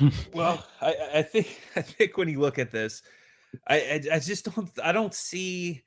[0.00, 0.24] bit.
[0.34, 3.02] well, I, I, think I think when you look at this,
[3.68, 5.84] I, I, I just don't I don't see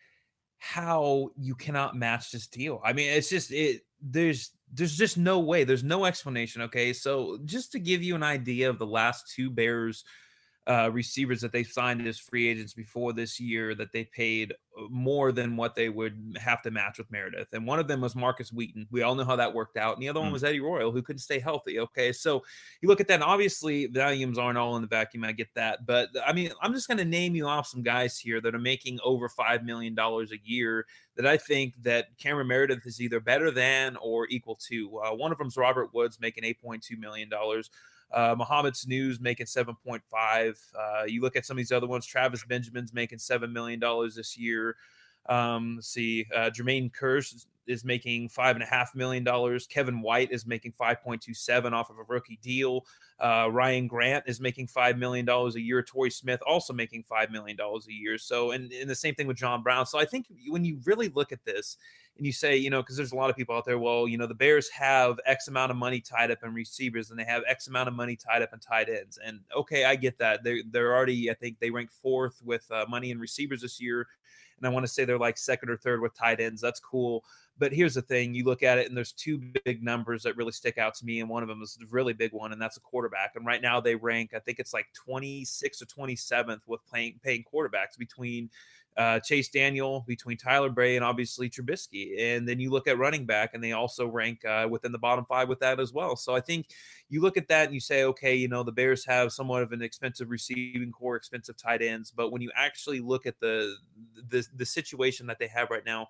[0.60, 2.81] how you cannot match this deal.
[2.83, 3.81] I mean, it's just it.
[4.01, 5.63] There's there's just no way.
[5.63, 6.62] There's no explanation.
[6.63, 10.03] Okay, so just to give you an idea of the last two Bears
[10.67, 14.82] uh, receivers that they signed as free agents before this year that they paid uh,
[14.89, 17.47] more than what they would have to match with Meredith.
[17.53, 18.86] And one of them was Markus Wheaton.
[18.91, 19.93] We all know how that worked out.
[19.93, 20.23] And the other mm.
[20.23, 21.80] one was Eddie Royal, who couldn't stay healthy.
[21.80, 22.12] Okay.
[22.12, 22.43] So
[22.82, 25.23] you look at that, and obviously volumes aren't all in the vacuum.
[25.23, 25.86] I get that.
[25.86, 28.60] But I mean, I'm just going to name you off some guys here that are
[28.60, 33.51] making over $5 million a year that I think that Cameron Meredith is either better
[33.51, 34.99] than or equal to.
[34.99, 37.30] Uh, one of them is Robert Woods making $8.2 million.
[38.12, 40.02] Uh, Sanu making 7.5.
[40.78, 42.06] Uh, you look at some of these other ones.
[42.06, 43.80] Travis Benjamin's making $7 million
[44.15, 44.76] this year.
[45.30, 49.67] Um, let's see, uh, Jermaine Kearse is making five and a half million dollars.
[49.67, 52.86] Kevin White is making 5.27 off of a rookie deal.
[53.20, 55.84] Uh, Ryan Grant is making five million dollars a year.
[55.84, 58.17] Torrey Smith also making five million dollars a year.
[58.17, 59.86] So, and, and the same thing with John Brown.
[59.86, 61.78] So, I think when you really look at this,
[62.17, 64.17] and you say, you know, because there's a lot of people out there, well, you
[64.17, 67.43] know, the Bears have X amount of money tied up in receivers and they have
[67.47, 69.19] X amount of money tied up in tight ends.
[69.23, 70.43] And okay, I get that.
[70.43, 74.08] They're, they're already, I think they rank fourth with uh, money in receivers this year.
[74.58, 76.62] and I want to say they're like second or third with tight ends.
[76.62, 77.23] That's cool.
[77.60, 80.52] But here's the thing: you look at it, and there's two big numbers that really
[80.52, 82.78] stick out to me, and one of them is a really big one, and that's
[82.78, 83.34] a quarterback.
[83.36, 87.43] And right now they rank, I think it's like 26 or 27th with playing paying
[87.52, 88.50] quarterbacks between
[88.98, 92.20] uh, Chase Daniel, between Tyler Bray and obviously Trubisky.
[92.20, 95.24] And then you look at running back, and they also rank uh, within the bottom
[95.26, 96.15] five with that as well.
[96.15, 96.67] So I think
[97.10, 99.72] you look at that and you say, okay, you know, the Bears have somewhat of
[99.72, 103.76] an expensive receiving corps, expensive tight ends, but when you actually look at the
[104.30, 106.08] the, the situation that they have right now,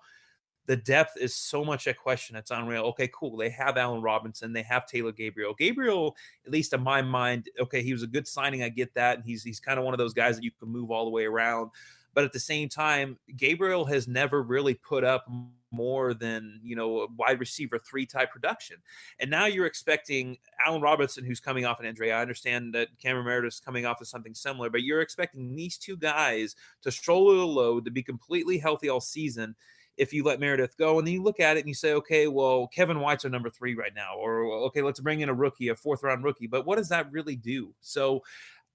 [0.68, 2.36] the depth is so much a question.
[2.36, 2.82] It's unreal.
[2.88, 3.38] Okay, cool.
[3.38, 4.52] They have Allen Robinson.
[4.52, 5.54] They have Taylor Gabriel.
[5.54, 8.62] Gabriel, at least in my mind, okay, he was a good signing.
[8.62, 9.16] I get that.
[9.16, 11.10] And he's he's kind of one of those guys that you can move all the
[11.10, 11.70] way around.
[12.12, 15.26] But at the same time, Gabriel has never really put up
[15.70, 18.76] more than you know wide receiver three type production.
[19.20, 22.12] And now you're expecting Allen Robinson, who's coming off an injury.
[22.12, 25.78] I understand that Cameron Meredith is coming off of something similar, but you're expecting these
[25.78, 29.56] two guys to shoulder the load to be completely healthy all season
[29.98, 30.98] if you let Meredith go.
[30.98, 33.50] And then you look at it and you say, okay, well, Kevin White's our number
[33.50, 34.14] three right now.
[34.16, 36.46] Or, okay, let's bring in a rookie, a fourth round rookie.
[36.46, 37.74] But what does that really do?
[37.80, 38.22] So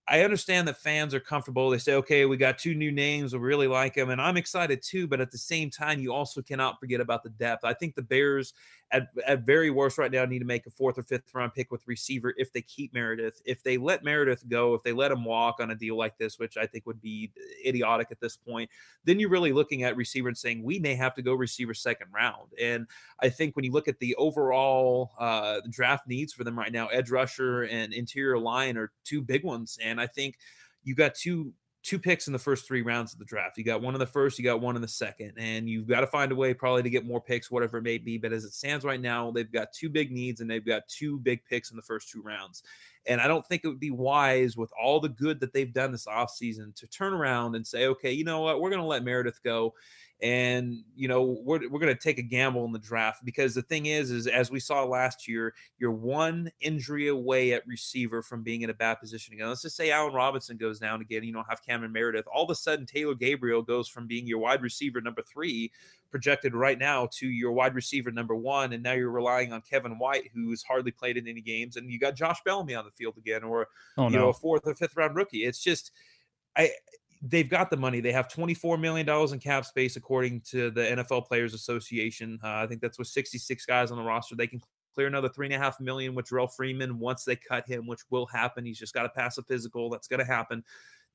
[0.06, 1.70] I understand that fans are comfortable.
[1.70, 3.34] They say, okay, we got two new names.
[3.34, 4.10] We really like them.
[4.10, 5.08] And I'm excited too.
[5.08, 7.63] But at the same time, you also cannot forget about the depth.
[7.63, 8.54] I think the Bears,
[8.92, 11.72] at, at very worst right now, need to make a fourth or fifth round pick
[11.72, 13.42] with receiver if they keep Meredith.
[13.46, 16.38] If they let Meredith go, if they let him walk on a deal like this,
[16.38, 17.32] which I think would be
[17.66, 18.70] idiotic at this point,
[19.06, 22.08] then you're really looking at receiver and saying, we may have to go receiver second
[22.13, 22.50] round.
[22.62, 22.88] And
[23.22, 26.88] I think when you look at the overall uh, draft needs for them right now,
[26.88, 29.80] edge rusher and interior line are two big ones.
[29.82, 30.38] And I think
[30.84, 31.53] you got two
[31.84, 33.58] two picks in the first three rounds of the draft.
[33.58, 35.99] You got one in the first, you got one in the second, and you've got
[35.99, 38.17] to find a way probably to get more picks, whatever it may be.
[38.17, 41.19] But as it stands right now, they've got two big needs and they've got two
[41.19, 42.63] big picks in the first two rounds.
[43.06, 45.92] And I don't think it would be wise with all the good that they've done
[45.92, 49.04] this offseason to turn around and say, okay, you know what, we're going to let
[49.04, 49.74] Meredith go
[50.24, 53.26] and you know we're, we're going to take a gamble in the draft.
[53.26, 57.68] Because the thing is is as we saw last year you're one injury away at
[57.68, 59.50] receiver from being in a bad position again.
[59.50, 62.26] Let's just say allen robinson goes down again you don't have cameron meredith.
[62.34, 65.72] All of a sudden taylor gabriel goes from being your wide receiver number three
[66.13, 69.97] projected right now to your wide receiver number one and now you're relying on kevin
[69.97, 73.17] white who's hardly played in any games and you got josh bellamy on the field
[73.17, 74.19] again or oh, you no.
[74.19, 75.91] know a fourth or fifth round rookie it's just
[76.56, 76.69] I
[77.23, 78.02] they've got the money.
[78.02, 82.38] They have $24 million in cap space, according to the NFL Players Association.
[82.43, 84.36] Uh, I think that's with 66 guys on the roster.
[84.36, 84.62] They can
[84.93, 88.02] clear another three and a half million with Jerrell Freeman once they cut him, which
[88.10, 88.65] will happen.
[88.65, 89.89] He's just got to pass a physical.
[89.89, 90.63] That's going to happen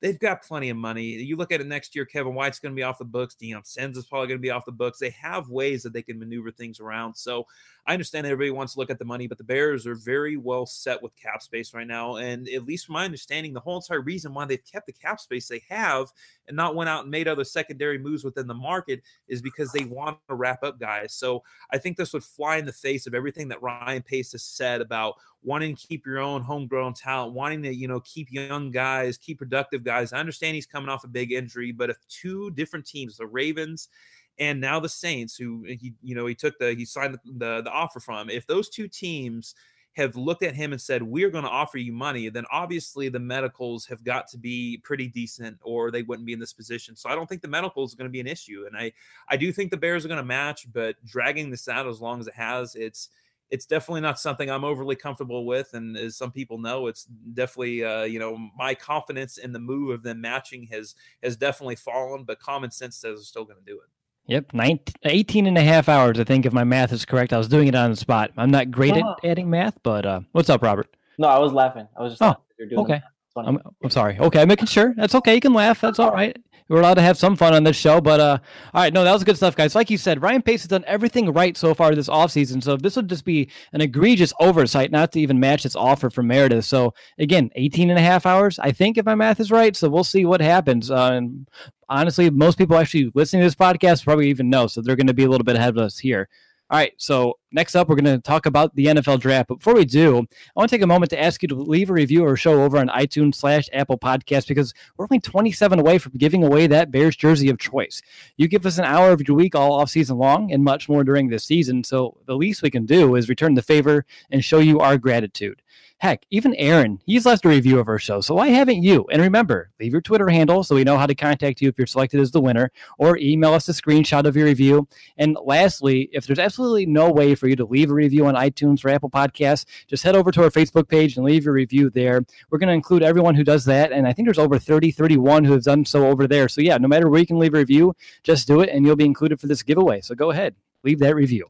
[0.01, 1.03] they've got plenty of money.
[1.03, 3.35] You look at it next year, Kevin White's going to be off the books.
[3.35, 4.99] Deion Sanders is probably going to be off the books.
[4.99, 7.15] They have ways that they can maneuver things around.
[7.15, 7.45] So
[7.85, 10.65] I understand everybody wants to look at the money, but the Bears are very well
[10.65, 12.15] set with cap space right now.
[12.17, 15.19] And at least from my understanding, the whole entire reason why they've kept the cap
[15.19, 16.07] space they have
[16.47, 19.85] and not went out and made other secondary moves within the market is because they
[19.85, 21.13] want to wrap up guys.
[21.13, 24.43] So I think this would fly in the face of everything that Ryan Pace has
[24.43, 28.71] said about wanting to keep your own homegrown talent, wanting to, you know, keep young
[28.71, 30.11] guys, keep productive guys.
[30.11, 33.89] I understand he's coming off a big injury, but if two different teams, the Ravens
[34.37, 37.19] and now the Saints, who eh, he, you know, he took the he signed the,
[37.25, 39.55] the, the offer from, if those two teams
[39.95, 43.19] have looked at him and said, We're going to offer you money, then obviously the
[43.19, 46.95] medicals have got to be pretty decent or they wouldn't be in this position.
[46.95, 48.65] So I don't think the medicals are going to be an issue.
[48.67, 48.91] And I,
[49.29, 52.19] I do think the Bears are going to match, but dragging this out as long
[52.19, 53.09] as it has, it's,
[53.51, 55.73] it's definitely not something I'm overly comfortable with.
[55.73, 59.89] And as some people know, it's definitely, uh, you know, my confidence in the move
[59.89, 62.23] of them matching has has definitely fallen.
[62.23, 63.89] But common sense says they're still going to do it.
[64.27, 67.33] Yep, 19, 18 and a half hours, I think, if my math is correct.
[67.33, 68.29] I was doing it on the spot.
[68.37, 70.95] I'm not great at adding math, but uh, what's up, Robert?
[71.17, 71.87] No, I was laughing.
[71.97, 72.35] I was just oh,
[72.79, 73.01] okay.
[73.47, 74.17] I'm, I'm sorry.
[74.19, 74.93] Okay, I'm making sure.
[74.95, 75.35] That's okay.
[75.35, 75.81] You can laugh.
[75.81, 76.37] That's all right
[76.69, 77.99] we're allowed to have some fun on this show.
[77.99, 78.37] But uh,
[78.73, 79.75] all right, no, that was good stuff, guys.
[79.75, 82.63] Like you said, Ryan Pace has done everything right so far this offseason.
[82.63, 86.27] So this would just be an egregious oversight not to even match this offer from
[86.27, 86.65] Meredith.
[86.65, 89.75] So again, 18 and a half hours, I think, if my math is right.
[89.75, 90.91] So we'll see what happens.
[90.91, 91.47] Uh, and
[91.89, 94.67] honestly, most people actually listening to this podcast probably even know.
[94.67, 96.29] So they're going to be a little bit ahead of us here.
[96.71, 99.47] All right, so next up, we're going to talk about the NFL draft.
[99.49, 101.89] But before we do, I want to take a moment to ask you to leave
[101.89, 105.97] a review or show over on iTunes slash Apple Podcast because we're only 27 away
[105.97, 108.01] from giving away that Bears jersey of choice.
[108.37, 111.03] You give us an hour of your week all off season long and much more
[111.03, 111.83] during this season.
[111.83, 115.61] So the least we can do is return the favor and show you our gratitude.
[115.99, 118.21] Heck, even Aaron, he's left a review of our show.
[118.21, 119.05] So why haven't you?
[119.11, 121.87] And remember, leave your Twitter handle so we know how to contact you if you're
[121.87, 124.87] selected as the winner, or email us a screenshot of your review.
[125.17, 128.83] And lastly, if there's absolutely no way for you to leave a review on iTunes
[128.83, 129.65] or Apple Podcasts.
[129.87, 132.23] Just head over to our Facebook page and leave your review there.
[132.49, 133.91] We're going to include everyone who does that.
[133.91, 136.49] And I think there's over 30, 31 who have done so over there.
[136.49, 138.95] So, yeah, no matter where you can leave a review, just do it and you'll
[138.95, 140.01] be included for this giveaway.
[140.01, 141.47] So, go ahead, leave that review.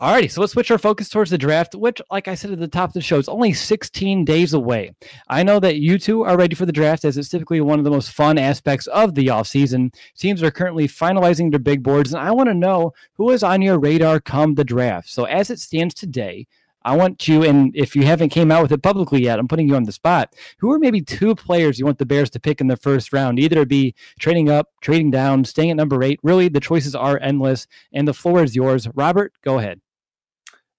[0.00, 2.68] Alrighty, so let's switch our focus towards the draft, which, like I said at the
[2.68, 4.92] top of the show, is only 16 days away.
[5.28, 7.84] I know that you two are ready for the draft as it's typically one of
[7.84, 9.94] the most fun aspects of the offseason.
[10.16, 13.60] Teams are currently finalizing their big boards, and I want to know who is on
[13.60, 15.10] your radar come the draft.
[15.10, 16.46] So as it stands today,
[16.82, 19.68] I want you, and if you haven't came out with it publicly yet, I'm putting
[19.68, 20.34] you on the spot.
[20.60, 23.38] Who are maybe two players you want the Bears to pick in the first round?
[23.38, 26.20] Either be trading up, trading down, staying at number eight.
[26.22, 28.88] Really, the choices are endless, and the floor is yours.
[28.94, 29.82] Robert, go ahead.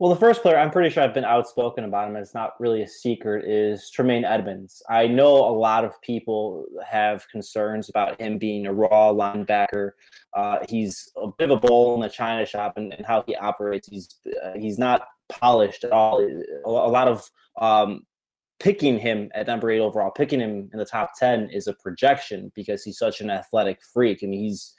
[0.02, 2.60] Well, the first player, I'm pretty sure I've been outspoken about him, and it's not
[2.60, 4.82] really a secret, is Tremaine Edmunds.
[4.90, 9.92] I know a lot of people have concerns about him being a raw linebacker.
[10.36, 13.36] Uh, he's a bit of a bull in the china shop and, and how he
[13.36, 13.88] operates.
[13.90, 16.28] He's uh, he's not polished at all.
[16.66, 17.30] A, lot of
[17.62, 18.02] um,
[18.60, 22.52] picking him at number eight overall, picking him in the top ten is a projection
[22.56, 24.22] because he's such an athletic freak.
[24.24, 24.74] I mean, he's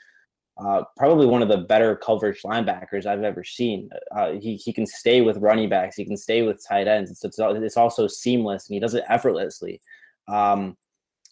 [0.59, 3.89] uh, probably one of the better coverage linebackers I've ever seen.
[4.15, 7.11] Uh, he, he can stay with running backs, he can stay with tight ends.
[7.11, 9.81] It's, it's, it's also seamless and he does it effortlessly.
[10.29, 10.77] Um,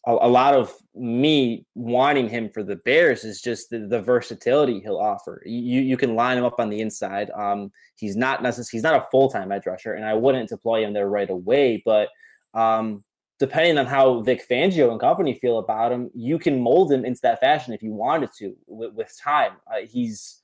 [0.06, 4.80] a, a, lot of me wanting him for the Bears is just the, the versatility
[4.80, 5.42] he'll offer.
[5.44, 7.30] You you can line him up on the inside.
[7.30, 10.85] Um, he's not necessarily he's not a full time edge rusher, and I wouldn't deploy
[10.85, 11.83] him there right away.
[11.85, 12.09] But
[12.54, 13.04] um,
[13.40, 17.22] depending on how Vic Fangio and company feel about him, you can mold him into
[17.22, 19.53] that fashion if you wanted to with, with time.
[19.66, 20.42] Uh, he's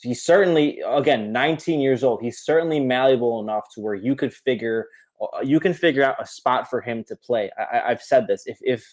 [0.00, 2.22] he's certainly again 19 years old.
[2.22, 4.86] He's certainly malleable enough to where you could figure
[5.20, 7.50] uh, you can figure out a spot for him to play.
[7.58, 8.86] I, have said this: if if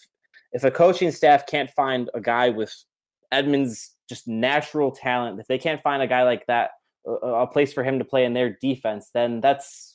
[0.52, 2.74] if a coaching staff can't find a guy with
[3.30, 6.70] Edmunds' just natural talent, if they can't find a guy like that,
[7.06, 9.93] a, a place for him to play in their defense, then that's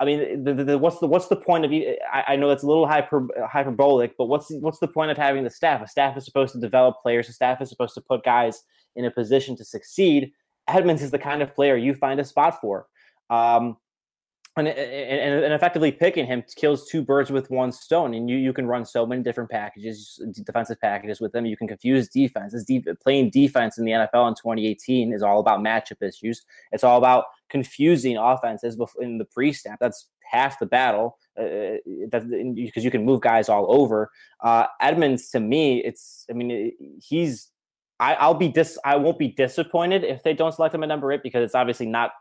[0.00, 1.72] I mean, the, the, the, what's the what's the point of?
[1.72, 5.44] I, I know it's a little hyper, hyperbolic, but what's what's the point of having
[5.44, 5.82] the staff?
[5.82, 7.28] A staff is supposed to develop players.
[7.28, 8.62] A staff is supposed to put guys
[8.94, 10.32] in a position to succeed.
[10.68, 12.86] Edmunds is the kind of player you find a spot for.
[13.30, 13.76] Um,
[14.56, 18.14] and, and, and effectively picking him kills two birds with one stone.
[18.14, 21.44] And you, you can run so many different packages, defensive packages with them.
[21.44, 22.64] You can confuse defenses.
[22.64, 26.44] De- playing defense in the NFL in 2018 is all about matchup issues.
[26.72, 29.78] It's all about confusing offenses in the pre-snap.
[29.78, 31.76] That's half the battle uh, uh
[32.54, 34.10] because you can move guys all over.
[34.42, 36.24] Uh, Edmunds, to me, it's.
[36.30, 37.50] I mean, he's.
[38.00, 38.78] I, I'll be dis.
[38.84, 41.86] I won't be disappointed if they don't select him at number eight because it's obviously
[41.86, 42.12] not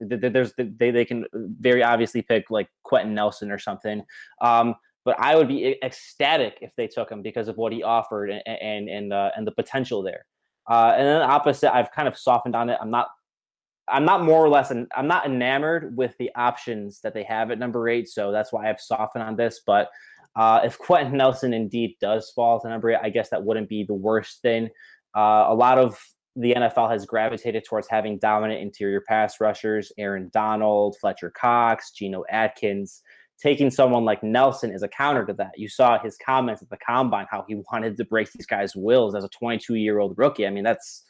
[0.00, 4.02] there's they they can very obviously pick like Quenton Nelson or something.
[4.40, 8.30] Um, but I would be ecstatic if they took him because of what he offered
[8.30, 10.24] and and and, uh, and the potential there.
[10.68, 12.78] Uh, and then the opposite, I've kind of softened on it.
[12.80, 13.08] I'm not
[13.88, 17.50] I'm not more or less an, I'm not enamored with the options that they have
[17.50, 19.60] at number eight, so that's why I've softened on this.
[19.66, 19.90] But
[20.36, 23.84] uh, if Quenton Nelson indeed does fall to number eight, I guess that wouldn't be
[23.84, 24.70] the worst thing.
[25.16, 25.98] Uh, a lot of
[26.36, 32.24] the NFL has gravitated towards having dominant interior pass rushers, Aaron Donald, Fletcher Cox, Geno
[32.28, 33.02] Atkins.
[33.40, 35.52] Taking someone like Nelson is a counter to that.
[35.56, 39.14] You saw his comments at the combine how he wanted to break these guys' wills
[39.14, 40.46] as a 22 year old rookie.
[40.46, 41.04] I mean, that's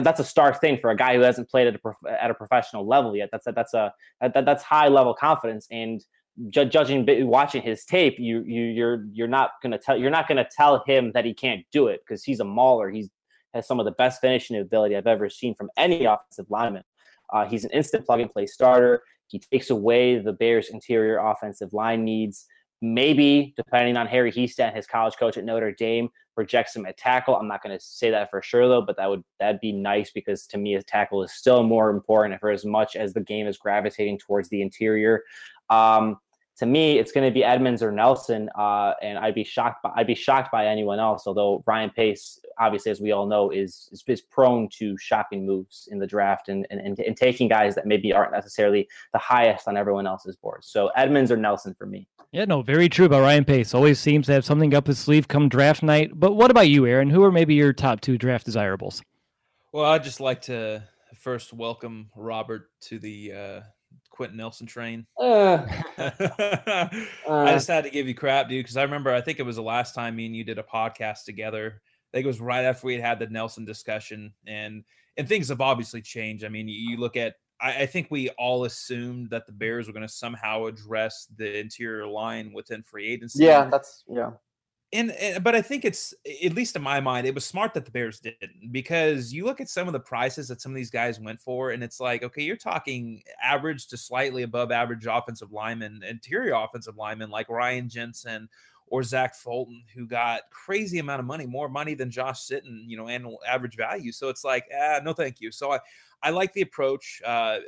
[0.00, 2.34] that's a star thing for a guy who hasn't played at a, prof- at a
[2.34, 3.28] professional level yet.
[3.30, 6.04] That's a, that's a that, that's high level confidence and
[6.50, 10.48] ju- judging watching his tape, you you you're you're not gonna tell you're not gonna
[10.50, 12.90] tell him that he can't do it because he's a mauler.
[12.90, 13.08] He's
[13.54, 16.84] has some of the best finishing ability I've ever seen from any offensive lineman.
[17.32, 19.02] Uh, he's an instant plug and play starter.
[19.26, 22.46] He takes away the Bears' interior offensive line needs.
[22.80, 26.08] Maybe, depending on Harry Hiestand, his college coach at Notre Dame,
[26.38, 27.34] projects him at tackle.
[27.34, 30.12] I'm not going to say that for sure though, but that would that'd be nice
[30.12, 33.48] because to me, a tackle is still more important for as much as the game
[33.48, 35.24] is gravitating towards the interior.
[35.68, 36.18] Um,
[36.58, 39.82] to me, it's going to be Edmunds or Nelson, uh, and I'd be shocked.
[39.82, 41.26] By, I'd be shocked by anyone else.
[41.26, 45.88] Although Ryan Pace, obviously, as we all know, is is, is prone to shocking moves
[45.92, 49.76] in the draft and, and and taking guys that maybe aren't necessarily the highest on
[49.76, 50.64] everyone else's board.
[50.64, 52.08] So Edmunds or Nelson for me.
[52.32, 53.72] Yeah, no, very true about Ryan Pace.
[53.72, 56.10] Always seems to have something up his sleeve come draft night.
[56.14, 57.08] But what about you, Aaron?
[57.08, 59.00] Who are maybe your top two draft desirables?
[59.72, 60.82] Well, I'd just like to
[61.14, 63.60] first welcome Robert to the uh,
[64.18, 65.06] Quenton Nelson train.
[65.16, 65.64] Uh,
[65.96, 66.88] uh,
[67.28, 69.54] I just had to give you crap, dude, because I remember I think it was
[69.54, 71.80] the last time me and you did a podcast together.
[71.80, 74.82] I think it was right after we had had the Nelson discussion, and
[75.16, 76.44] and things have obviously changed.
[76.44, 79.86] I mean, you, you look at I, I, think we all assumed that the Bears
[79.86, 83.44] were going to somehow address the interior line within free agency.
[83.44, 84.30] Yeah, that's yeah.
[84.92, 86.14] And, and, but I think it's
[86.44, 89.60] at least in my mind, it was smart that the Bears didn't because you look
[89.60, 92.22] at some of the prices that some of these guys went for, and it's like,
[92.22, 97.88] okay, you're talking average to slightly above average offensive linemen, interior offensive linemen like Ryan
[97.88, 98.48] Jensen
[98.86, 102.96] or Zach Fulton, who got crazy amount of money, more money than Josh Sitton, you
[102.96, 104.12] know, annual average value.
[104.12, 105.52] So it's like, ah, no, thank you.
[105.52, 105.80] So I,
[106.22, 107.20] I like the approach.
[107.24, 107.58] Uh,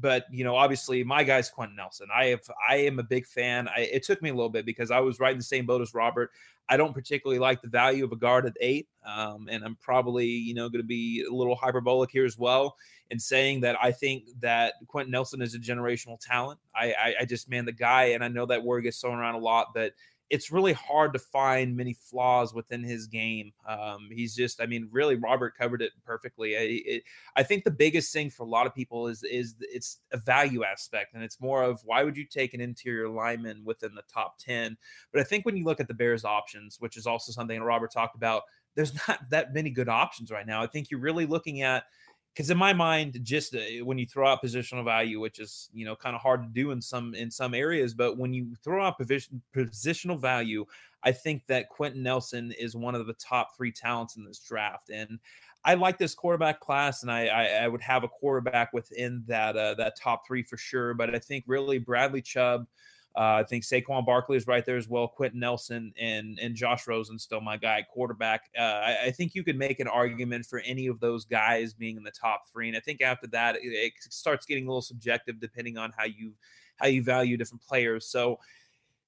[0.00, 2.08] but you know, obviously, my guy's Quenton Nelson.
[2.14, 3.68] I have, I am a big fan.
[3.68, 5.82] I, it took me a little bit because I was right in the same boat
[5.82, 6.30] as Robert.
[6.68, 10.26] I don't particularly like the value of a guard at eight, um, and I'm probably,
[10.26, 12.76] you know, going to be a little hyperbolic here as well
[13.10, 16.60] in saying that I think that Quenton Nelson is a generational talent.
[16.74, 19.34] I, I, I just, man, the guy, and I know that word gets thrown around
[19.34, 19.94] a lot, but
[20.30, 23.52] it's really hard to find many flaws within his game.
[23.66, 26.56] Um, he's just, I mean, really, Robert covered it perfectly.
[26.56, 27.02] I, it,
[27.36, 30.64] I think the biggest thing for a lot of people is is it's a value
[30.64, 34.38] aspect, and it's more of why would you take an interior lineman within the top
[34.38, 34.76] ten?
[35.12, 37.92] But I think when you look at the Bears' options, which is also something Robert
[37.92, 38.42] talked about,
[38.74, 40.62] there's not that many good options right now.
[40.62, 41.84] I think you're really looking at
[42.38, 45.84] because in my mind, just uh, when you throw out positional value, which is you
[45.84, 48.86] know kind of hard to do in some in some areas, but when you throw
[48.86, 50.64] out position, positional value,
[51.02, 54.88] I think that Quenton Nelson is one of the top three talents in this draft,
[54.88, 55.18] and
[55.64, 59.56] I like this quarterback class, and I I, I would have a quarterback within that
[59.56, 60.94] uh, that top three for sure.
[60.94, 62.68] But I think really Bradley Chubb.
[63.18, 65.08] Uh, I think Saquon Barkley is right there as well.
[65.08, 68.42] Quenton Nelson and and Josh Rosen still my guy quarterback.
[68.56, 71.96] Uh, I, I, think you could make an argument for any of those guys being
[71.96, 74.82] in the top three, and I think after that it, it starts getting a little
[74.82, 76.32] subjective depending on how you
[76.76, 78.06] how you value different players.
[78.06, 78.38] So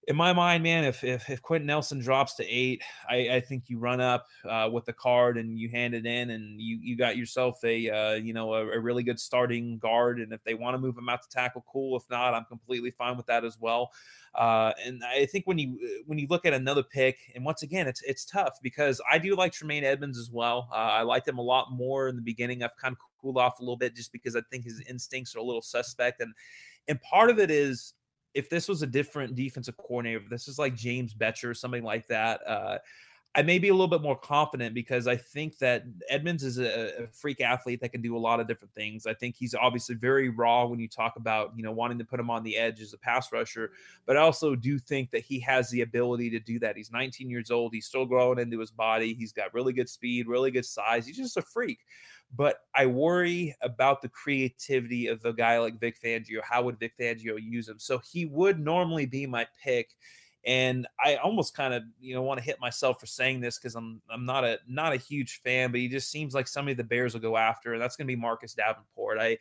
[0.08, 3.64] in my mind, man, if if, if Quenton Nelson drops to eight, I, I think
[3.68, 6.96] you run up uh, with the card and you hand it in, and you you
[6.96, 10.18] got yourself a uh, you know a, a, really good starting guard.
[10.18, 11.96] And if they want to move him out to tackle, cool.
[11.98, 13.92] If not, I'm completely fine with that as well.
[14.34, 17.86] Uh, and I think when you when you look at another pick, and once again,
[17.86, 20.70] it's it's tough because I do like Tremaine Edmunds as well.
[20.72, 22.62] Uh, I liked him a lot more in the beginning.
[22.62, 25.40] I've kind of cooled off a little bit just because I think his instincts are
[25.40, 26.32] a little suspect, and
[26.88, 27.92] and part of it is
[28.34, 32.46] if this was a different defensive coordinator, this is like James Bettcher, something like that,
[32.46, 32.78] uh,
[33.36, 37.04] I may be a little bit more confident because I think that Edmunds is a,
[37.04, 39.06] a, freak athlete that can do a lot of different things.
[39.06, 42.18] I think he's obviously very raw when you talk about, you know, wanting to put
[42.18, 43.70] him on the edge as a pass rusher,
[44.04, 46.76] but I also do think that he has the ability to do that.
[46.76, 47.72] He's 19 years old.
[47.72, 49.14] He's still growing into his body.
[49.14, 51.06] He's got really good speed, really good size.
[51.06, 51.78] He's just a freak
[52.34, 56.40] but I worry about the creativity of a guy like Vic Fangio.
[56.42, 57.78] How would Vic Fangio use him?
[57.78, 59.90] So he would normally be my pick.
[60.46, 63.74] And I almost kind of, you know, want to hit myself for saying this because
[63.74, 66.84] I'm I'm not a not a huge fan, but he just seems like somebody the
[66.84, 69.18] Bears will go after, and that's going to be Marcus Davenport.
[69.20, 69.36] I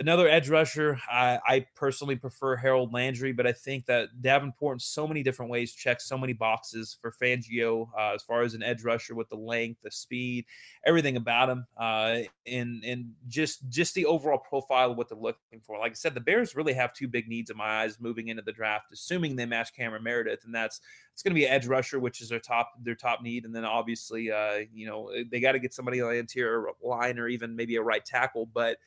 [0.00, 4.78] Another edge rusher, I, I, personally prefer Harold Landry, but I think that Davenport in
[4.78, 8.62] so many different ways checks so many boxes for Fangio uh, as far as an
[8.62, 10.44] edge rusher with the length, the speed,
[10.86, 15.60] everything about him, uh, and and just just the overall profile of what they're looking
[15.66, 15.76] for.
[15.80, 18.42] Like I said, the Bears really have two big needs in my eyes moving into
[18.42, 20.80] the draft, assuming they match Cameron Meredith, and that's
[21.12, 23.52] it's going to be an edge rusher, which is their top their top need, and
[23.52, 27.26] then obviously, uh, you know, they got to get somebody on the interior line or
[27.26, 28.78] even maybe a right tackle, but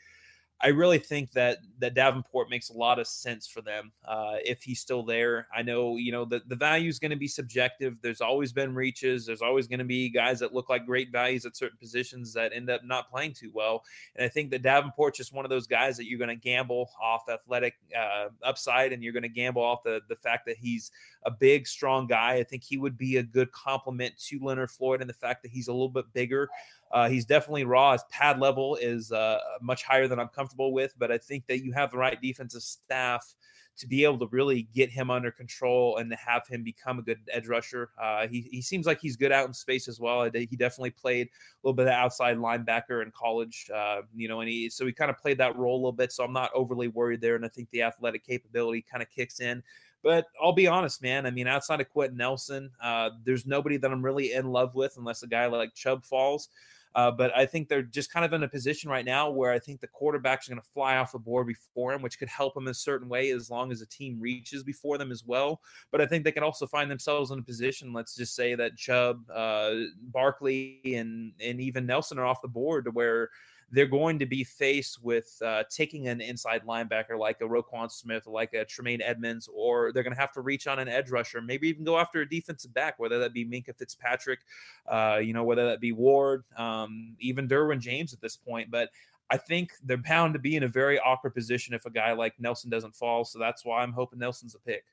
[0.64, 4.62] I really think that that Davenport makes a lot of sense for them uh, if
[4.62, 5.47] he's still there.
[5.55, 7.97] I know you know the the value is going to be subjective.
[8.01, 9.26] There's always been reaches.
[9.26, 12.53] There's always going to be guys that look like great values at certain positions that
[12.53, 13.84] end up not playing too well.
[14.16, 16.91] And I think that Davenport's just one of those guys that you're going to gamble
[17.01, 20.91] off athletic uh, upside, and you're going to gamble off the the fact that he's
[21.24, 22.36] a big, strong guy.
[22.36, 25.51] I think he would be a good complement to Leonard Floyd, and the fact that
[25.51, 26.49] he's a little bit bigger.
[26.93, 27.93] Uh, he's definitely raw.
[27.93, 31.63] His pad level is uh, much higher than I'm comfortable with, but I think that
[31.63, 33.35] you have the right defensive staff
[33.77, 37.01] to be able to really get him under control and to have him become a
[37.01, 37.89] good edge rusher.
[37.99, 40.29] Uh, he, he seems like he's good out in space as well.
[40.31, 41.31] He definitely played a
[41.63, 45.09] little bit of outside linebacker in college, uh, you know, and he so he kind
[45.09, 46.11] of played that role a little bit.
[46.11, 49.39] So I'm not overly worried there, and I think the athletic capability kind of kicks
[49.39, 49.63] in.
[50.03, 51.25] But I'll be honest, man.
[51.25, 54.95] I mean, outside of Quenton Nelson, uh, there's nobody that I'm really in love with
[54.97, 56.49] unless a guy like Chubb falls.
[56.93, 59.59] Uh, but I think they're just kind of in a position right now where I
[59.59, 62.53] think the quarterback's are going to fly off the board before him, which could help
[62.53, 65.61] them a certain way as long as the team reaches before them as well.
[65.91, 68.77] But I think they can also find themselves in a position, let's just say that
[68.77, 69.71] Chubb, uh,
[70.01, 73.29] Barkley, and and even Nelson are off the board to where
[73.72, 78.28] they're going to be faced with uh, taking an inside linebacker like a Roquan Smith,
[78.28, 81.41] like a Tremaine Edmunds, or they're going to have to reach on an edge rusher,
[81.41, 84.39] maybe even go after a defensive back, whether that be Minkah Fitzpatrick,
[84.88, 88.69] uh, you know, whether that be Ward, um, even Derwin James at this point.
[88.69, 88.89] But
[89.30, 92.34] I think they're bound to be in a very awkward position if a guy like
[92.39, 93.24] Nelson doesn't fall.
[93.24, 94.84] So that's why I'm hoping Nelson's a pick.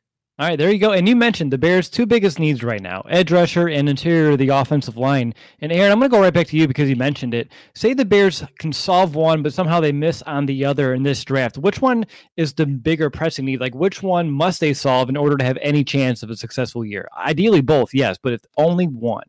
[0.41, 0.93] All right, there you go.
[0.93, 4.39] And you mentioned the Bears' two biggest needs right now edge rusher and interior of
[4.39, 5.35] the offensive line.
[5.61, 7.51] And Aaron, I'm going to go right back to you because you mentioned it.
[7.75, 11.25] Say the Bears can solve one, but somehow they miss on the other in this
[11.25, 11.59] draft.
[11.59, 13.61] Which one is the bigger pressing need?
[13.61, 16.85] Like, which one must they solve in order to have any chance of a successful
[16.85, 17.09] year?
[17.19, 19.25] Ideally, both, yes, but if only one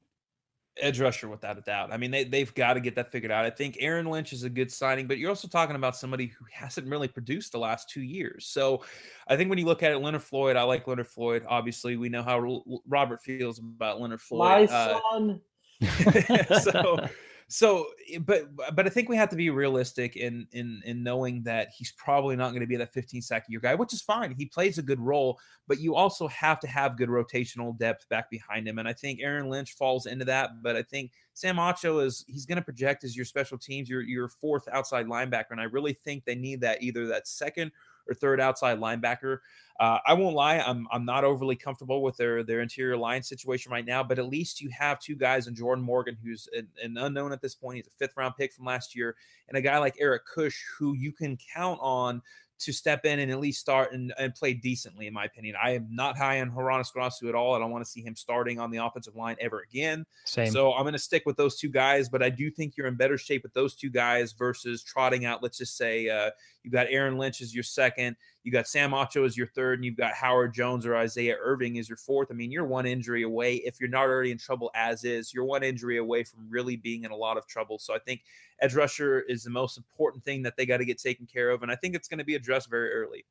[0.80, 1.92] edge rusher without a doubt.
[1.92, 3.46] I mean, they, they've got to get that figured out.
[3.46, 6.46] I think Aaron Lynch is a good signing, but you're also talking about somebody who
[6.52, 8.48] hasn't really produced the last two years.
[8.48, 8.84] So
[9.28, 11.46] I think when you look at it, Leonard Floyd, I like Leonard Floyd.
[11.48, 14.70] Obviously, we know how Robert feels about Leonard Floyd.
[14.70, 15.42] My uh, son.
[16.62, 16.98] So
[17.52, 21.42] so, eh, but but I think we have to be realistic in in in knowing
[21.44, 24.36] that he's probably not going to be that 15 sack year guy, which is fine.
[24.38, 28.30] He plays a good role, but you also have to have good rotational depth back
[28.30, 28.78] behind him.
[28.78, 30.62] And I think Aaron Lynch falls into that.
[30.62, 34.02] But I think Sam Acho is he's going to project as your special teams, your
[34.02, 37.72] your fourth outside linebacker, and I really think they need that either that second
[38.10, 39.40] or third outside linebacker.
[39.80, 43.72] Uh, I won't lie, I'm I'm not overly comfortable with their their interior line situation
[43.72, 46.98] right now, but at least you have two guys in Jordan Morgan, who's an, an
[46.98, 47.78] unknown at this point.
[47.78, 49.16] He's a fifth round pick from last year,
[49.48, 52.22] and a guy like Eric Kush, who you can count on
[52.60, 55.56] to step in and at least start and, and play decently, in my opinion.
[55.62, 57.56] I am not high on Hroniss Grasu at all.
[57.56, 60.06] I don't want to see him starting on the offensive line ever again.
[60.26, 60.52] Same.
[60.52, 62.96] So I'm going to stick with those two guys, but I do think you're in
[62.96, 66.32] better shape with those two guys versus trotting out, let's just say, uh,
[66.64, 69.86] you got Aaron Lynch as your second, you got Sam Acho as your third, and
[69.86, 72.30] you've got Howard Jones or Isaiah Irving as your fourth.
[72.32, 73.56] I mean, you're one injury away.
[73.56, 77.04] If you're not already in trouble as is, you're one injury away from really being
[77.04, 77.80] in a lot of trouble.
[77.80, 78.22] So I think
[78.62, 81.64] edge rusher is the most important thing that they got to get taken care of.
[81.64, 83.26] And I think it's going to be addressed very early.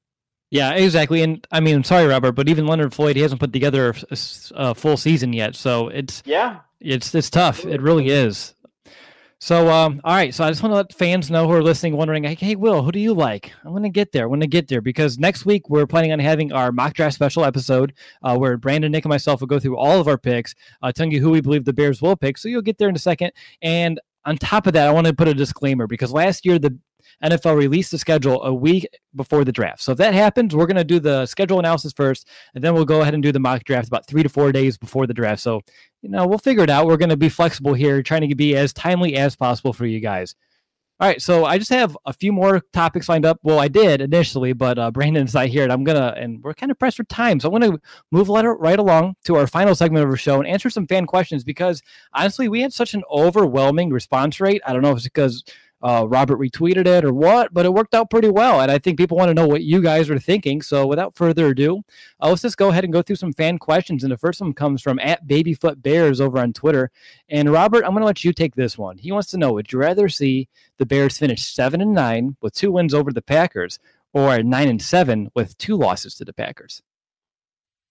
[0.51, 1.23] Yeah, exactly.
[1.23, 4.17] And I mean, sorry, Robert, but even Leonard Floyd, he hasn't put together a,
[4.55, 5.55] a full season yet.
[5.55, 7.67] So it's, yeah, it's, it's tough.
[7.67, 8.55] It really is.
[9.41, 10.35] So, um, all right.
[10.35, 12.83] So I just want to let fans know who are listening, wondering, like, hey, Will,
[12.83, 13.53] who do you like?
[13.65, 14.25] I'm going to get there.
[14.25, 17.15] I'm going to get there because next week we're planning on having our mock draft
[17.15, 20.57] special episode uh, where Brandon, Nick, and myself will go through all of our picks,
[20.83, 22.37] uh, telling you who we believe the Bears will pick.
[22.37, 23.31] So you'll get there in a second.
[23.63, 26.77] And on top of that, I want to put a disclaimer because last year the
[27.25, 29.83] NFL released the schedule a week before the draft.
[29.83, 32.85] So if that happens, we're going to do the schedule analysis first, and then we'll
[32.85, 35.43] go ahead and do the mock draft about three to four days before the draft.
[35.43, 35.61] So,
[36.03, 36.87] you know, we'll figure it out.
[36.87, 40.01] We're going to be flexible here, trying to be as timely as possible for you
[40.01, 40.35] guys.
[41.01, 43.39] All right, so I just have a few more topics lined up.
[43.45, 46.73] Well, I did initially, but uh, Brandon's not here, and I'm gonna, and we're kind
[46.73, 47.79] of pressed for time, so I'm gonna
[48.11, 51.45] move right along to our final segment of our show and answer some fan questions
[51.45, 51.83] because
[52.15, 54.61] honestly, we had such an overwhelming response rate.
[54.67, 55.45] I don't know if it's because
[55.81, 58.61] uh, Robert retweeted it or what, but it worked out pretty well.
[58.61, 60.61] And I think people want to know what you guys are thinking.
[60.61, 61.83] So without further ado,
[62.21, 64.03] uh, let's just go ahead and go through some fan questions.
[64.03, 66.91] And the first one comes from at Babyfoot Bears over on Twitter.
[67.29, 68.99] And Robert, I'm going to let you take this one.
[68.99, 70.49] He wants to know: Would you rather see
[70.79, 73.79] the Bears finish seven and nine with two wins over the Packers,
[74.13, 76.83] or nine and seven with two losses to the Packers?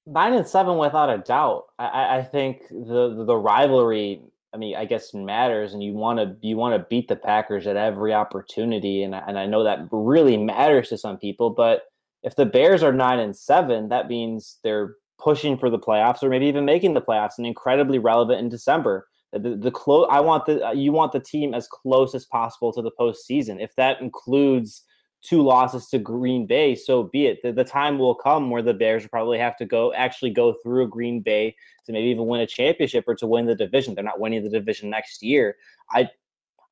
[0.06, 1.66] Nine and seven, without a doubt.
[1.80, 4.22] I, I think the the rivalry
[4.54, 7.68] I mean, I guess matters, and you want to you want to beat the Packers
[7.68, 11.50] at every opportunity, and and I know that really matters to some people.
[11.50, 11.84] But
[12.24, 16.30] if the Bears are nine and seven, that means they're pushing for the playoffs, or
[16.30, 19.08] maybe even making the playoffs, and incredibly relevant in December.
[19.34, 22.82] The, the close, I want the you want the team as close as possible to
[22.82, 23.62] the postseason.
[23.62, 24.84] If that includes
[25.22, 27.42] two losses to Green Bay, so be it.
[27.44, 30.56] The, the, time will come where the Bears will probably have to go actually go
[30.64, 31.56] through Green Bay
[31.86, 33.96] to maybe even win a championship or to win the division.
[33.96, 35.56] They're not winning the division next year.
[35.92, 36.10] I,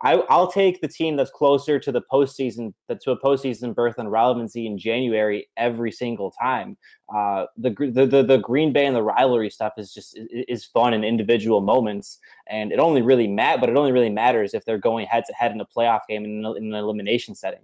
[0.02, 4.12] I will take the team that's closer to the postseason, to a postseason berth and
[4.12, 6.78] relevancy in January every single time.
[7.14, 10.94] Uh, the, the the the Green Bay and the rivalry stuff is just is fun
[10.94, 14.78] in individual moments, and it only really mat, but it only really matters if they're
[14.78, 17.62] going head to head in a playoff game in an, in an elimination setting.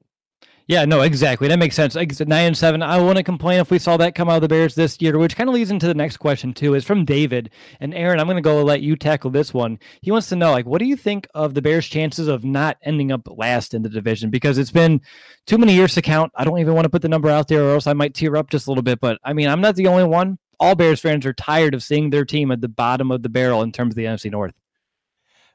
[0.68, 1.48] Yeah, no, exactly.
[1.48, 1.96] That makes sense.
[1.96, 2.82] Like nine and seven.
[2.82, 5.36] I wouldn't complain if we saw that come out of the Bears this year, which
[5.36, 6.76] kind of leads into the next question too.
[6.76, 8.20] Is from David and Aaron.
[8.20, 9.80] I'm going to go let you tackle this one.
[10.02, 12.78] He wants to know, like, what do you think of the Bears' chances of not
[12.84, 14.30] ending up last in the division?
[14.30, 15.02] Because it's been
[15.46, 16.32] too many years to count.
[16.36, 18.36] I don't even want to put the number out there, or else I might tear
[18.36, 19.00] up just a little bit.
[19.00, 20.38] But I mean, I'm not the only one.
[20.60, 23.64] All Bears fans are tired of seeing their team at the bottom of the barrel
[23.64, 24.54] in terms of the NFC North.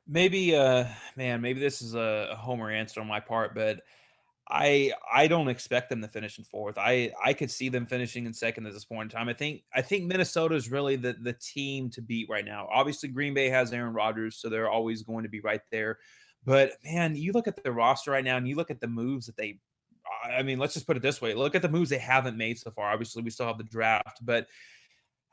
[0.09, 0.84] Maybe, uh,
[1.16, 3.80] man, maybe this is a, a homer answer on my part, but
[4.49, 6.78] I I don't expect them to finish in fourth.
[6.78, 9.28] I I could see them finishing in second at this point in time.
[9.28, 12.68] I think I think Minnesota is really the the team to beat right now.
[12.70, 15.99] Obviously, Green Bay has Aaron Rodgers, so they're always going to be right there.
[16.44, 19.26] But man, you look at the roster right now, and you look at the moves
[19.26, 19.59] that they.
[20.24, 22.59] I mean, let's just put it this way: look at the moves they haven't made
[22.59, 22.92] so far.
[22.92, 24.47] Obviously, we still have the draft, but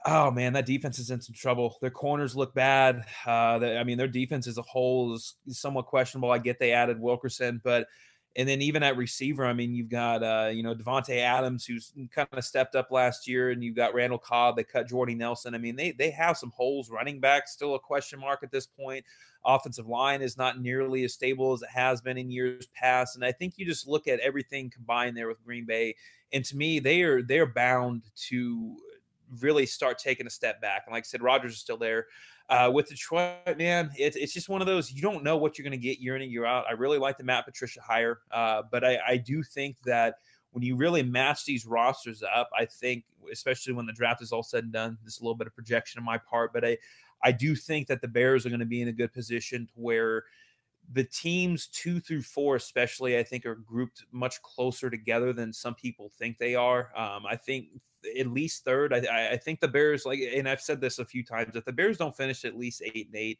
[0.05, 1.77] oh man, that defense is in some trouble.
[1.81, 3.05] Their corners look bad.
[3.25, 6.31] Uh, I mean, their defense as a whole is somewhat questionable.
[6.31, 7.87] I get they added Wilkerson, but
[8.35, 11.93] And then even at receiver, I mean, you've got uh, you know Davante Adams, who's
[12.11, 14.55] kind of stepped up last year, and you've got Randall Cobb.
[14.55, 15.53] They cut Jordy Nelson.
[15.53, 16.89] I mean, they they have some holes.
[16.89, 19.05] Running back still a question mark at this point.
[19.45, 23.15] Offensive line is not nearly as stable as it has been in years past.
[23.15, 25.95] And I think you just look at everything combined there with Green Bay,
[26.31, 28.77] and to me, they are they're bound to
[29.41, 30.83] really start taking a step back.
[30.85, 32.07] And like I said, Rodgers is still there.
[32.49, 35.63] Uh, with Detroit, man, it's it's just one of those you don't know what you're
[35.63, 36.65] going to get year in and year out.
[36.67, 40.15] I really like the Matt Patricia hire, uh, but I, I do think that
[40.51, 44.43] when you really match these rosters up, I think, especially when the draft is all
[44.43, 46.77] said and done, this is a little bit of projection on my part, but I
[47.23, 49.73] I do think that the Bears are going to be in a good position to
[49.75, 50.25] where
[50.91, 55.75] the teams two through four, especially, I think, are grouped much closer together than some
[55.75, 56.91] people think they are.
[56.95, 57.69] Um, I think
[58.19, 58.93] at least third.
[58.93, 61.71] I, I think the Bears, like, and I've said this a few times, if the
[61.71, 63.39] Bears don't finish at least eight and eight,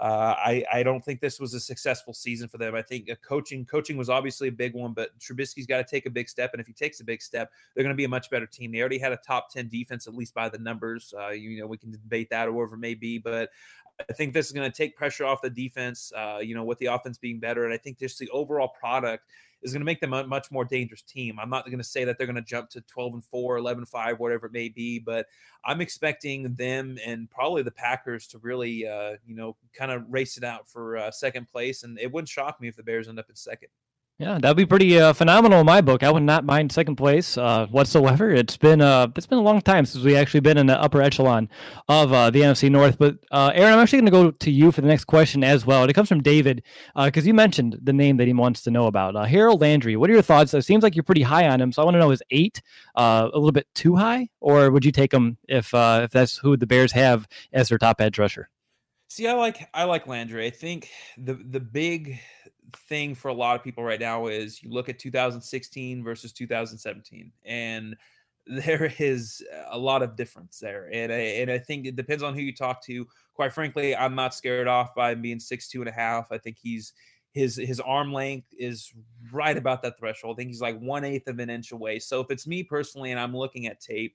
[0.00, 2.74] uh, I, I don't think this was a successful season for them.
[2.74, 6.10] I think coaching coaching was obviously a big one, but Trubisky's got to take a
[6.10, 8.30] big step, and if he takes a big step, they're going to be a much
[8.30, 8.72] better team.
[8.72, 11.12] They already had a top ten defense, at least by the numbers.
[11.18, 13.50] Uh, you know, we can debate that or whatever it may be, but
[14.08, 16.12] I think this is going to take pressure off the defense.
[16.16, 19.24] Uh, you know, with the offense being better, and I think just the overall product
[19.62, 21.38] is going to make them a much more dangerous team.
[21.40, 23.82] I'm not going to say that they're going to jump to 12 and 4, 11
[23.82, 25.26] and 5, whatever it may be, but
[25.64, 30.36] I'm expecting them and probably the Packers to really, uh, you know, kind of race
[30.36, 31.82] it out for uh, second place.
[31.82, 33.70] And it wouldn't shock me if the Bears end up in second.
[34.20, 36.02] Yeah, that'd be pretty uh, phenomenal in my book.
[36.02, 38.32] I would not mind second place uh, whatsoever.
[38.32, 41.00] It's been uh, it's been a long time since we actually been in the upper
[41.00, 41.48] echelon
[41.88, 42.98] of uh, the NFC North.
[42.98, 45.64] But uh, Aaron, I'm actually going to go to you for the next question as
[45.64, 45.82] well.
[45.82, 46.64] And it comes from David
[46.96, 49.14] because uh, you mentioned the name that he wants to know about.
[49.28, 49.94] Harold Landry.
[49.94, 50.52] What are your thoughts?
[50.52, 52.60] It seems like you're pretty high on him, so I want to know is eight
[52.96, 56.66] a little bit too high, or would you take him if if that's who the
[56.66, 58.50] Bears have as their top edge rusher?
[59.10, 60.46] See, I like I like Landry.
[60.46, 62.18] I think the the big
[62.76, 67.32] thing for a lot of people right now is you look at 2016 versus 2017
[67.44, 67.96] and
[68.46, 72.34] there is a lot of difference there and I, and I think it depends on
[72.34, 73.06] who you talk to.
[73.34, 76.32] Quite frankly i'm not scared off by being six two and a half.
[76.32, 76.92] I think he's
[77.32, 78.92] his his arm length is
[79.30, 80.34] right about that threshold.
[80.34, 81.98] I think he's like one eighth of an inch away.
[81.98, 84.14] So if it's me personally and i'm looking at tape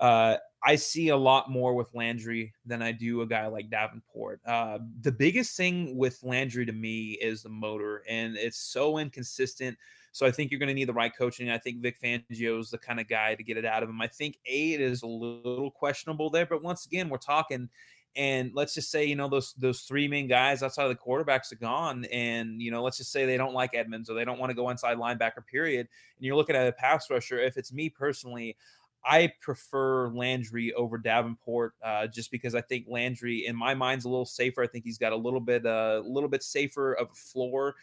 [0.00, 4.40] uh, I see a lot more with Landry than I do a guy like Davenport.
[4.46, 9.76] Uh, the biggest thing with Landry to me is the motor, and it's so inconsistent.
[10.12, 11.50] So I think you're going to need the right coaching.
[11.50, 14.00] I think Vic Fangio is the kind of guy to get it out of him.
[14.00, 17.68] I think eight is a little questionable there, but once again, we're talking.
[18.16, 21.52] And let's just say, you know, those those three main guys outside of the quarterbacks
[21.52, 22.06] are gone.
[22.06, 24.56] And, you know, let's just say they don't like Edmunds or they don't want to
[24.56, 25.86] go inside linebacker, period.
[26.16, 27.38] And you're looking at a pass rusher.
[27.38, 28.56] If it's me personally,
[29.04, 34.04] I prefer Landry over Davenport uh, just because I think Landry, in my mind, is
[34.04, 34.62] a little safer.
[34.62, 37.74] I think he's got a little bit, a uh, little bit safer of a floor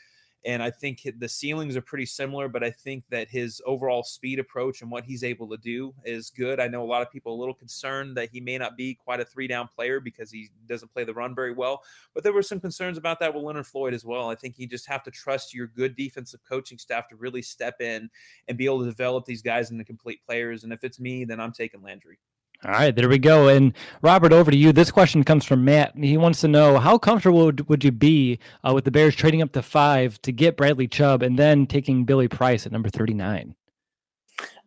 [0.45, 4.39] and I think the ceilings are pretty similar, but I think that his overall speed
[4.39, 6.59] approach and what he's able to do is good.
[6.59, 9.19] I know a lot of people a little concerned that he may not be quite
[9.19, 11.81] a three down player because he doesn't play the run very well,
[12.13, 14.29] but there were some concerns about that with Leonard Floyd as well.
[14.29, 17.81] I think you just have to trust your good defensive coaching staff to really step
[17.81, 18.09] in
[18.47, 20.63] and be able to develop these guys into complete players.
[20.63, 22.19] And if it's me, then I'm taking Landry.
[22.65, 23.49] All right, there we go.
[23.49, 24.71] And Robert, over to you.
[24.71, 25.95] This question comes from Matt.
[25.95, 29.43] He wants to know how comfortable would, would you be uh, with the Bears trading
[29.43, 33.53] up to five to get Bradley Chubb and then taking Billy Price at number 39?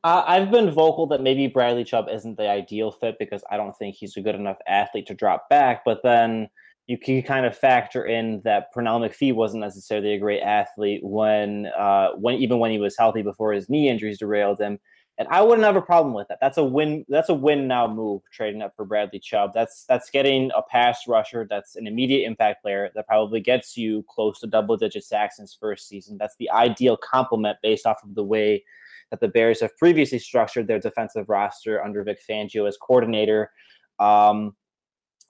[0.02, 3.76] Uh, I've been vocal that maybe Bradley Chubb isn't the ideal fit because I don't
[3.76, 5.84] think he's a good enough athlete to drop back.
[5.84, 6.48] But then
[6.86, 11.66] you can kind of factor in that Pernell McPhee wasn't necessarily a great athlete when,
[11.66, 14.78] uh, when even when he was healthy before his knee injuries derailed him
[15.20, 16.38] and I wouldn't have a problem with that.
[16.40, 17.04] That's a win.
[17.06, 19.52] That's a win now move trading up for Bradley Chubb.
[19.52, 21.46] That's that's getting a pass rusher.
[21.48, 25.42] That's an immediate impact player that probably gets you close to double digit sacks in
[25.42, 26.16] his first season.
[26.16, 28.64] That's the ideal complement based off of the way
[29.10, 33.52] that the Bears have previously structured their defensive roster under Vic Fangio as coordinator.
[33.98, 34.56] Um,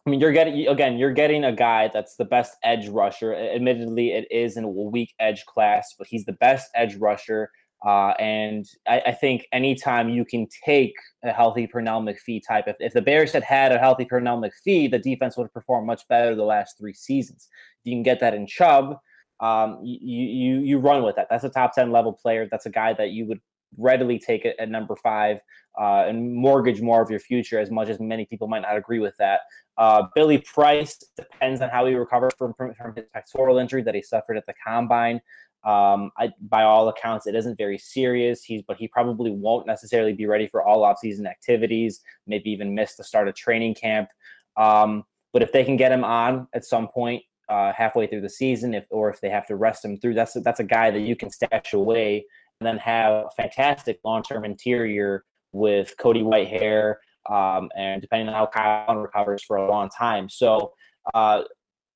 [0.07, 3.34] I mean, you're getting again, you're getting a guy that's the best edge rusher.
[3.34, 7.51] Admittedly, it is in a weak edge class, but he's the best edge rusher
[7.84, 10.92] uh, and I, I, think anytime you can take
[11.24, 14.90] a healthy Pernell McPhee type, if, if the Bears had had a healthy Pernell McPhee,
[14.90, 17.48] the defense would have performed much better the last three seasons.
[17.78, 18.98] If you can get that in Chubb,
[19.40, 21.28] um, you, you you run with that.
[21.30, 22.46] That's a top ten level player.
[22.51, 23.40] That's a guy that you would
[23.76, 25.38] readily take it at number five
[25.80, 27.58] uh, and mortgage more of your future.
[27.58, 29.40] As much as many people might not agree with that.
[29.78, 33.94] Uh, Billy Price depends on how he recovers from, from, from his pectoral injury that
[33.94, 35.20] he suffered at the combine.
[35.62, 38.42] Um, I, by all accounts, it isn't very serious.
[38.42, 42.00] He's, but he probably won't necessarily be ready for all offseason activities.
[42.26, 44.08] Maybe even miss the start of training camp.
[44.56, 48.28] Um, but if they can get him on at some point uh, halfway through the
[48.30, 50.14] season, if or if they have to rest him through.
[50.14, 52.24] That's that's a guy that you can stash away
[52.61, 56.96] then have a fantastic long term interior with Cody Whitehair,
[57.30, 60.28] um, and depending on how Kyle recovers for a long time.
[60.28, 60.72] So
[61.14, 61.42] uh,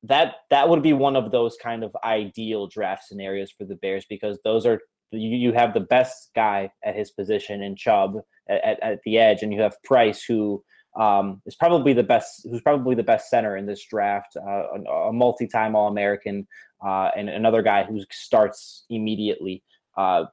[0.03, 4.05] that that would be one of those kind of ideal draft scenarios for the Bears
[4.09, 8.17] because those are you, you have the best guy at his position in Chubb
[8.49, 10.63] at, at, at the edge, and you have Price who
[10.99, 15.09] um, is probably the best who's probably the best center in this draft, uh, a,
[15.09, 16.47] a multi-time All-American,
[16.85, 19.63] uh, and another guy who starts immediately.
[19.97, 20.25] Uh,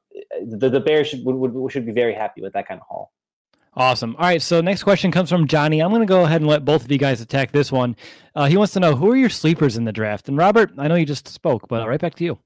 [0.46, 3.12] the, the Bears should would, would, should be very happy with that kind of haul.
[3.74, 4.16] Awesome.
[4.18, 4.42] All right.
[4.42, 5.82] So next question comes from Johnny.
[5.82, 7.96] I'm going to go ahead and let both of you guys attack this one.
[8.36, 10.28] Uh, he wants to know who are your sleepers in the draft.
[10.28, 12.40] And Robert, I know you just spoke, but right back to you.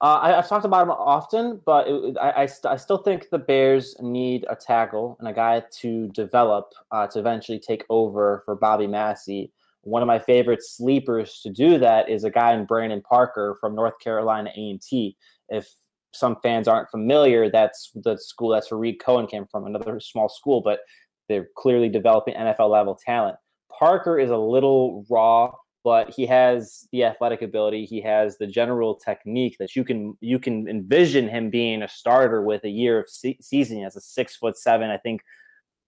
[0.00, 3.30] Uh, I, have talked about him often, but it, I, I, st- I, still think
[3.30, 8.42] the Bears need a tackle and a guy to develop uh, to eventually take over
[8.44, 9.52] for Bobby Massie.
[9.82, 13.74] One of my favorite sleepers to do that is a guy in Brandon Parker from
[13.74, 15.16] North Carolina A&T.
[15.48, 15.68] If
[16.12, 20.28] some fans aren't familiar, that's the school that's where Reed Cohen came from, another small
[20.28, 20.80] school, but
[21.28, 23.36] they're clearly developing NFL level talent.
[23.76, 27.84] Parker is a little raw, but he has the athletic ability.
[27.84, 32.42] He has the general technique that you can you can envision him being a starter
[32.42, 34.90] with a year of se- season as a six foot seven.
[34.90, 35.22] I think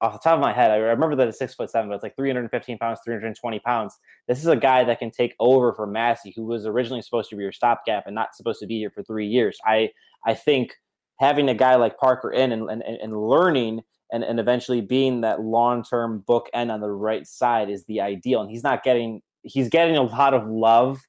[0.01, 2.03] off the top of my head, I remember that it's six foot seven, but it's
[2.03, 3.99] like 315 pounds, 320 pounds.
[4.29, 7.37] This is a guy that can take over for Massie, who was originally supposed to
[7.37, 9.59] be your stopgap and not supposed to be here for three years.
[9.65, 9.91] I
[10.25, 10.75] I think
[11.19, 13.81] having a guy like Parker in and, and, and learning
[14.13, 18.41] and, and eventually being that long term bookend on the right side is the ideal.
[18.43, 21.01] And he's not getting he's getting a lot of love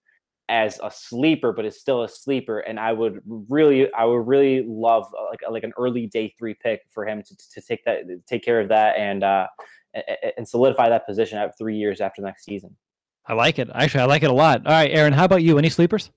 [0.50, 2.60] as a sleeper, but is still a sleeper.
[2.60, 6.54] And I would really, I would really love uh, like like an early day three
[6.54, 9.48] pick for him to, to take that, take care of that, and uh,
[10.38, 12.76] and solidify that position at three years after next season.
[13.26, 13.70] I like it.
[13.74, 14.66] Actually, I like it a lot.
[14.66, 15.58] All right, Aaron, how about you?
[15.58, 16.12] Any sleepers?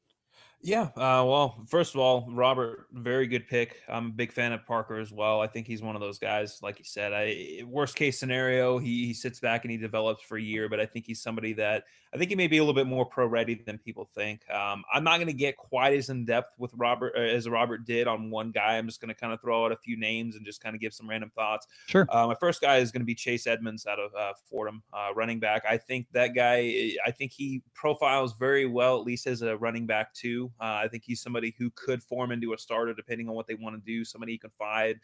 [0.62, 0.88] Yeah.
[0.96, 3.76] Uh, well, first of all, Robert, very good pick.
[3.88, 5.40] I'm a big fan of Parker as well.
[5.40, 7.12] I think he's one of those guys, like you said.
[7.14, 10.78] I worst case scenario, he, he sits back and he develops for a year, but
[10.78, 13.26] I think he's somebody that I think he may be a little bit more pro
[13.26, 14.42] ready than people think.
[14.50, 17.84] Um, I'm not going to get quite as in depth with Robert uh, as Robert
[17.84, 18.76] did on one guy.
[18.76, 20.80] I'm just going to kind of throw out a few names and just kind of
[20.80, 21.68] give some random thoughts.
[21.86, 22.06] Sure.
[22.10, 25.10] Uh, my first guy is going to be Chase Edmonds out of uh, Fordham, uh,
[25.14, 25.62] running back.
[25.68, 29.86] I think that guy, I think he profiles very well, at least as a running
[29.86, 30.49] back too.
[30.60, 33.54] Uh, I think he's somebody who could form into a starter depending on what they
[33.54, 34.04] want to do.
[34.04, 34.96] Somebody you can find,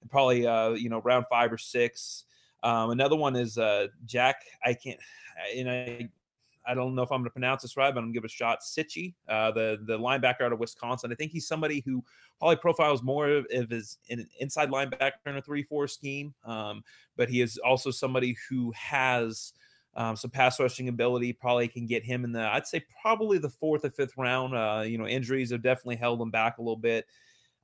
[0.00, 2.24] and probably uh, you know round five or six.
[2.62, 4.36] Um, another one is uh, Jack.
[4.64, 5.00] I can't,
[5.56, 6.08] and I
[6.66, 8.24] I don't know if I'm going to pronounce this right, but I'm going to give
[8.24, 8.60] a shot.
[8.60, 11.12] Cichy, uh, the the linebacker out of Wisconsin.
[11.12, 12.04] I think he's somebody who
[12.38, 16.82] probably profiles more of, of his in inside linebacker in a three four scheme, um,
[17.16, 19.52] but he is also somebody who has
[19.94, 21.32] um, some pass rushing ability.
[21.32, 24.54] Probably can get him in the I'd say probably the fourth or fifth round.
[24.54, 27.06] Uh, you know, injuries have definitely held him back a little bit.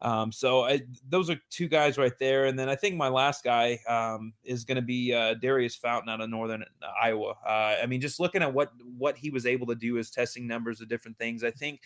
[0.01, 3.43] Um, so I, those are two guys right there, and then I think my last
[3.43, 7.35] guy um, is going to be uh, Daurice Fountain out of Northern uh, Iowa.
[7.45, 10.47] Uh, I mean, just looking at what what he was able to do as testing
[10.47, 11.81] numbers of different things, I think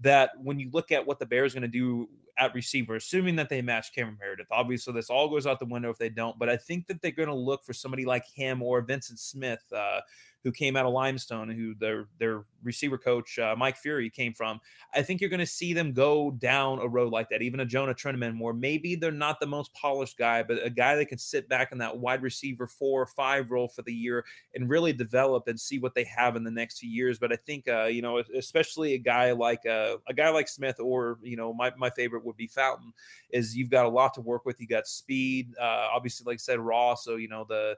[0.00, 3.48] that when you look at what the Bears going to do at receiver, assuming that
[3.48, 6.38] they match Cameron Meredith, obviously this all goes out the window if they don't.
[6.38, 9.64] But I think that they're going to look for somebody like him or Vyncint Smith,
[9.74, 10.00] uh,
[10.44, 14.60] who came out of Limestone, who their their receiver coach uh, Mike Furrey came from.
[14.94, 17.42] I think you're going to see them go down a road like that.
[17.42, 20.96] Even a Jonah Trinnaman, where maybe they're not the most polished guy, but a guy
[20.96, 24.24] that can sit back in that wide receiver four or five role for the year
[24.54, 27.18] and really develop and see what they have in the next few years.
[27.18, 30.78] But I think uh, you know, especially a guy like uh, a guy like Smith,
[30.80, 32.92] or you know, my my favorite would be Fountain.
[33.30, 34.60] Is you've got a lot to work with.
[34.60, 36.94] You got speed, uh, obviously, like I said, raw.
[36.94, 37.76] So you know the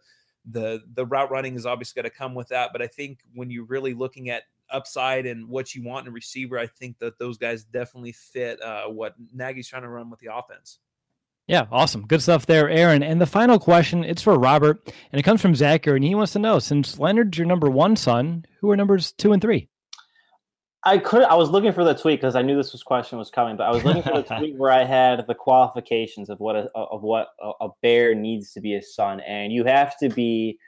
[0.49, 2.71] the the route running is obviously going to come with that.
[2.73, 6.15] But I think when you're really looking at upside and what you want in a
[6.15, 10.21] receiver, I think that those guys definitely fit uh, what Nagy's trying to run with
[10.21, 10.79] the offense.
[11.47, 12.07] Yeah, awesome.
[12.07, 13.03] Good stuff there, Aaron.
[13.03, 16.33] And the final question, it's for Robert, and it comes from Zachary, and he wants
[16.35, 19.69] to know since Leonard's your number one son, who are numbers two and three?
[20.85, 21.23] I could.
[21.23, 23.65] I was looking for the tweet because I knew this was question was coming, but
[23.65, 27.03] I was looking for the tweet where I had the qualifications of what a, of
[27.03, 27.29] what
[27.61, 30.59] a, bear needs to be a son, and you have to be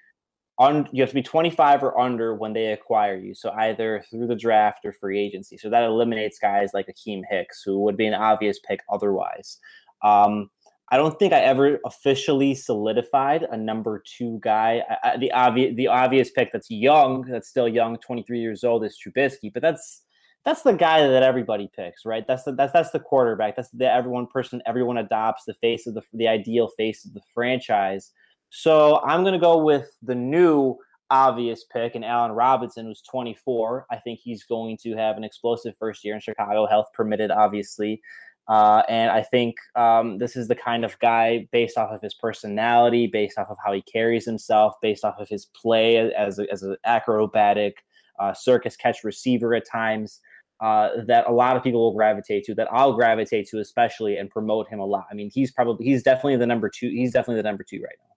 [0.58, 0.86] on.
[0.92, 3.34] You have to be 25 or under when they acquire you.
[3.34, 5.56] So either through the draft or free agency.
[5.56, 9.58] So that eliminates guys like Akiem Hicks, who would be an obvious pick otherwise.
[10.02, 10.50] Um,
[10.92, 14.82] I don't think I ever officially solidified a number two guy.
[14.90, 18.84] I, I, the obvious the obvious pick that's young, that's still young, 23 years old,
[18.84, 19.50] is Trubisky.
[19.50, 20.02] But that's
[20.44, 22.26] that's the guy that everybody picks, right?
[22.28, 23.56] That's the that's that's the quarterback.
[23.56, 27.22] That's the everyone person everyone adopts the face of the the ideal face of the
[27.32, 28.10] franchise.
[28.50, 30.76] So I'm gonna go with the new
[31.10, 33.86] obvious pick, and Allen Robinson, who's 24.
[33.90, 38.02] I think he's going to have an explosive first year in Chicago, health permitted, obviously.
[38.48, 42.14] Uh, and I think um, this is the kind of guy, based off of his
[42.14, 46.50] personality, based off of how he carries himself, based off of his play as, a,
[46.50, 47.84] as an acrobatic
[48.18, 50.20] uh, circus catch receiver at times,
[50.60, 54.28] uh, that a lot of people will gravitate to, that I'll gravitate to, especially, and
[54.28, 55.06] promote him a lot.
[55.10, 56.88] I mean, he's probably, he's definitely the number two.
[56.88, 58.11] He's definitely the number two right now.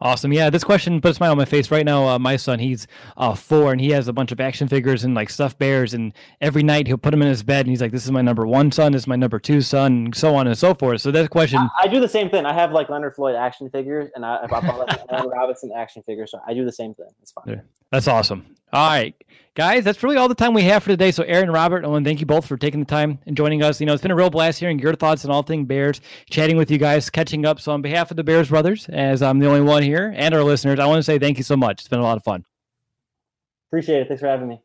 [0.00, 0.32] Awesome.
[0.32, 2.06] Yeah, this question puts a smile on my face right now.
[2.08, 2.86] Uh, my son, he's
[3.16, 5.94] uh, four, and he has a bunch of action figures and like stuffed bears.
[5.94, 8.20] And every night he'll put them in his bed, and he's like, "This is my
[8.20, 8.92] number one son.
[8.92, 11.60] This is my number two son, and so on and so forth." So that question,
[11.60, 12.44] I, I do the same thing.
[12.44, 16.02] I have like Leonard Floyd action figures, and I, I bought like Allen Robinson action
[16.02, 16.32] figures.
[16.32, 17.08] So I do the same thing.
[17.22, 17.62] It's fine.
[17.92, 18.56] That's awesome.
[18.74, 19.14] All right,
[19.54, 21.12] guys, that's really all the time we have for today.
[21.12, 23.36] So, Aaron and Robert, I want to thank you both for taking the time and
[23.36, 23.78] joining us.
[23.78, 26.56] You know, it's been a real blast hearing your thoughts on all things Bears, chatting
[26.56, 27.60] with you guys, catching up.
[27.60, 30.42] So, on behalf of the Bears brothers, as I'm the only one here, and our
[30.42, 31.82] listeners, I want to say thank you so much.
[31.82, 32.44] It's been a lot of fun.
[33.68, 34.08] Appreciate it.
[34.08, 34.60] Thanks for having me.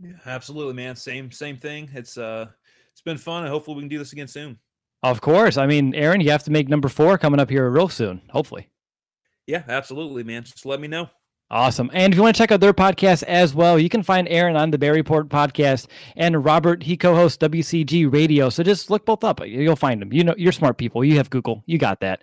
[0.00, 0.96] Yeah, absolutely, man.
[0.96, 1.88] Same same thing.
[1.94, 2.46] It's uh,
[2.90, 4.58] it's been fun, and hopefully we can do this again soon.
[5.04, 5.56] Of course.
[5.56, 8.22] I mean, Aaron, you have to make number four coming up here real soon.
[8.30, 8.70] Hopefully.
[9.46, 10.42] Yeah, absolutely, man.
[10.42, 11.10] Just let me know.
[11.52, 11.90] Awesome.
[11.92, 14.56] And if you want to check out their podcast as well, you can find Aaron
[14.56, 15.86] on the Bear Report podcast
[16.16, 18.48] and Robert, he co-hosts WCG Radio.
[18.48, 19.46] So just look both up.
[19.46, 20.14] You'll find them.
[20.14, 21.04] You know, you're smart people.
[21.04, 21.62] You have Google.
[21.66, 22.22] You got that.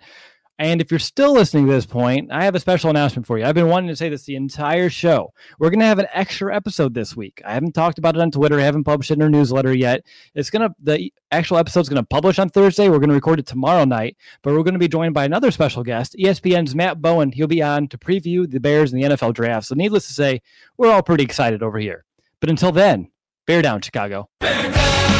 [0.60, 3.46] And if you're still listening to this point, I have a special announcement for you.
[3.46, 5.32] I've been wanting to say this the entire show.
[5.58, 7.40] We're going to have an extra episode this week.
[7.46, 8.60] I haven't talked about it on Twitter.
[8.60, 10.04] I haven't published it in our newsletter yet.
[10.34, 12.90] It's going to, the actual episode is going to publish on Thursday.
[12.90, 15.50] We're going to record it tomorrow night, but we're going to be joined by another
[15.50, 17.32] special guest, ESPN's Matt Bowen.
[17.32, 19.66] He'll be on to preview the Bears and the NFL draft.
[19.66, 20.42] So, needless to say,
[20.76, 22.04] we're all pretty excited over here.
[22.38, 23.10] But until then,
[23.46, 24.28] bear down, Chicago.
[24.40, 25.19] Bear down!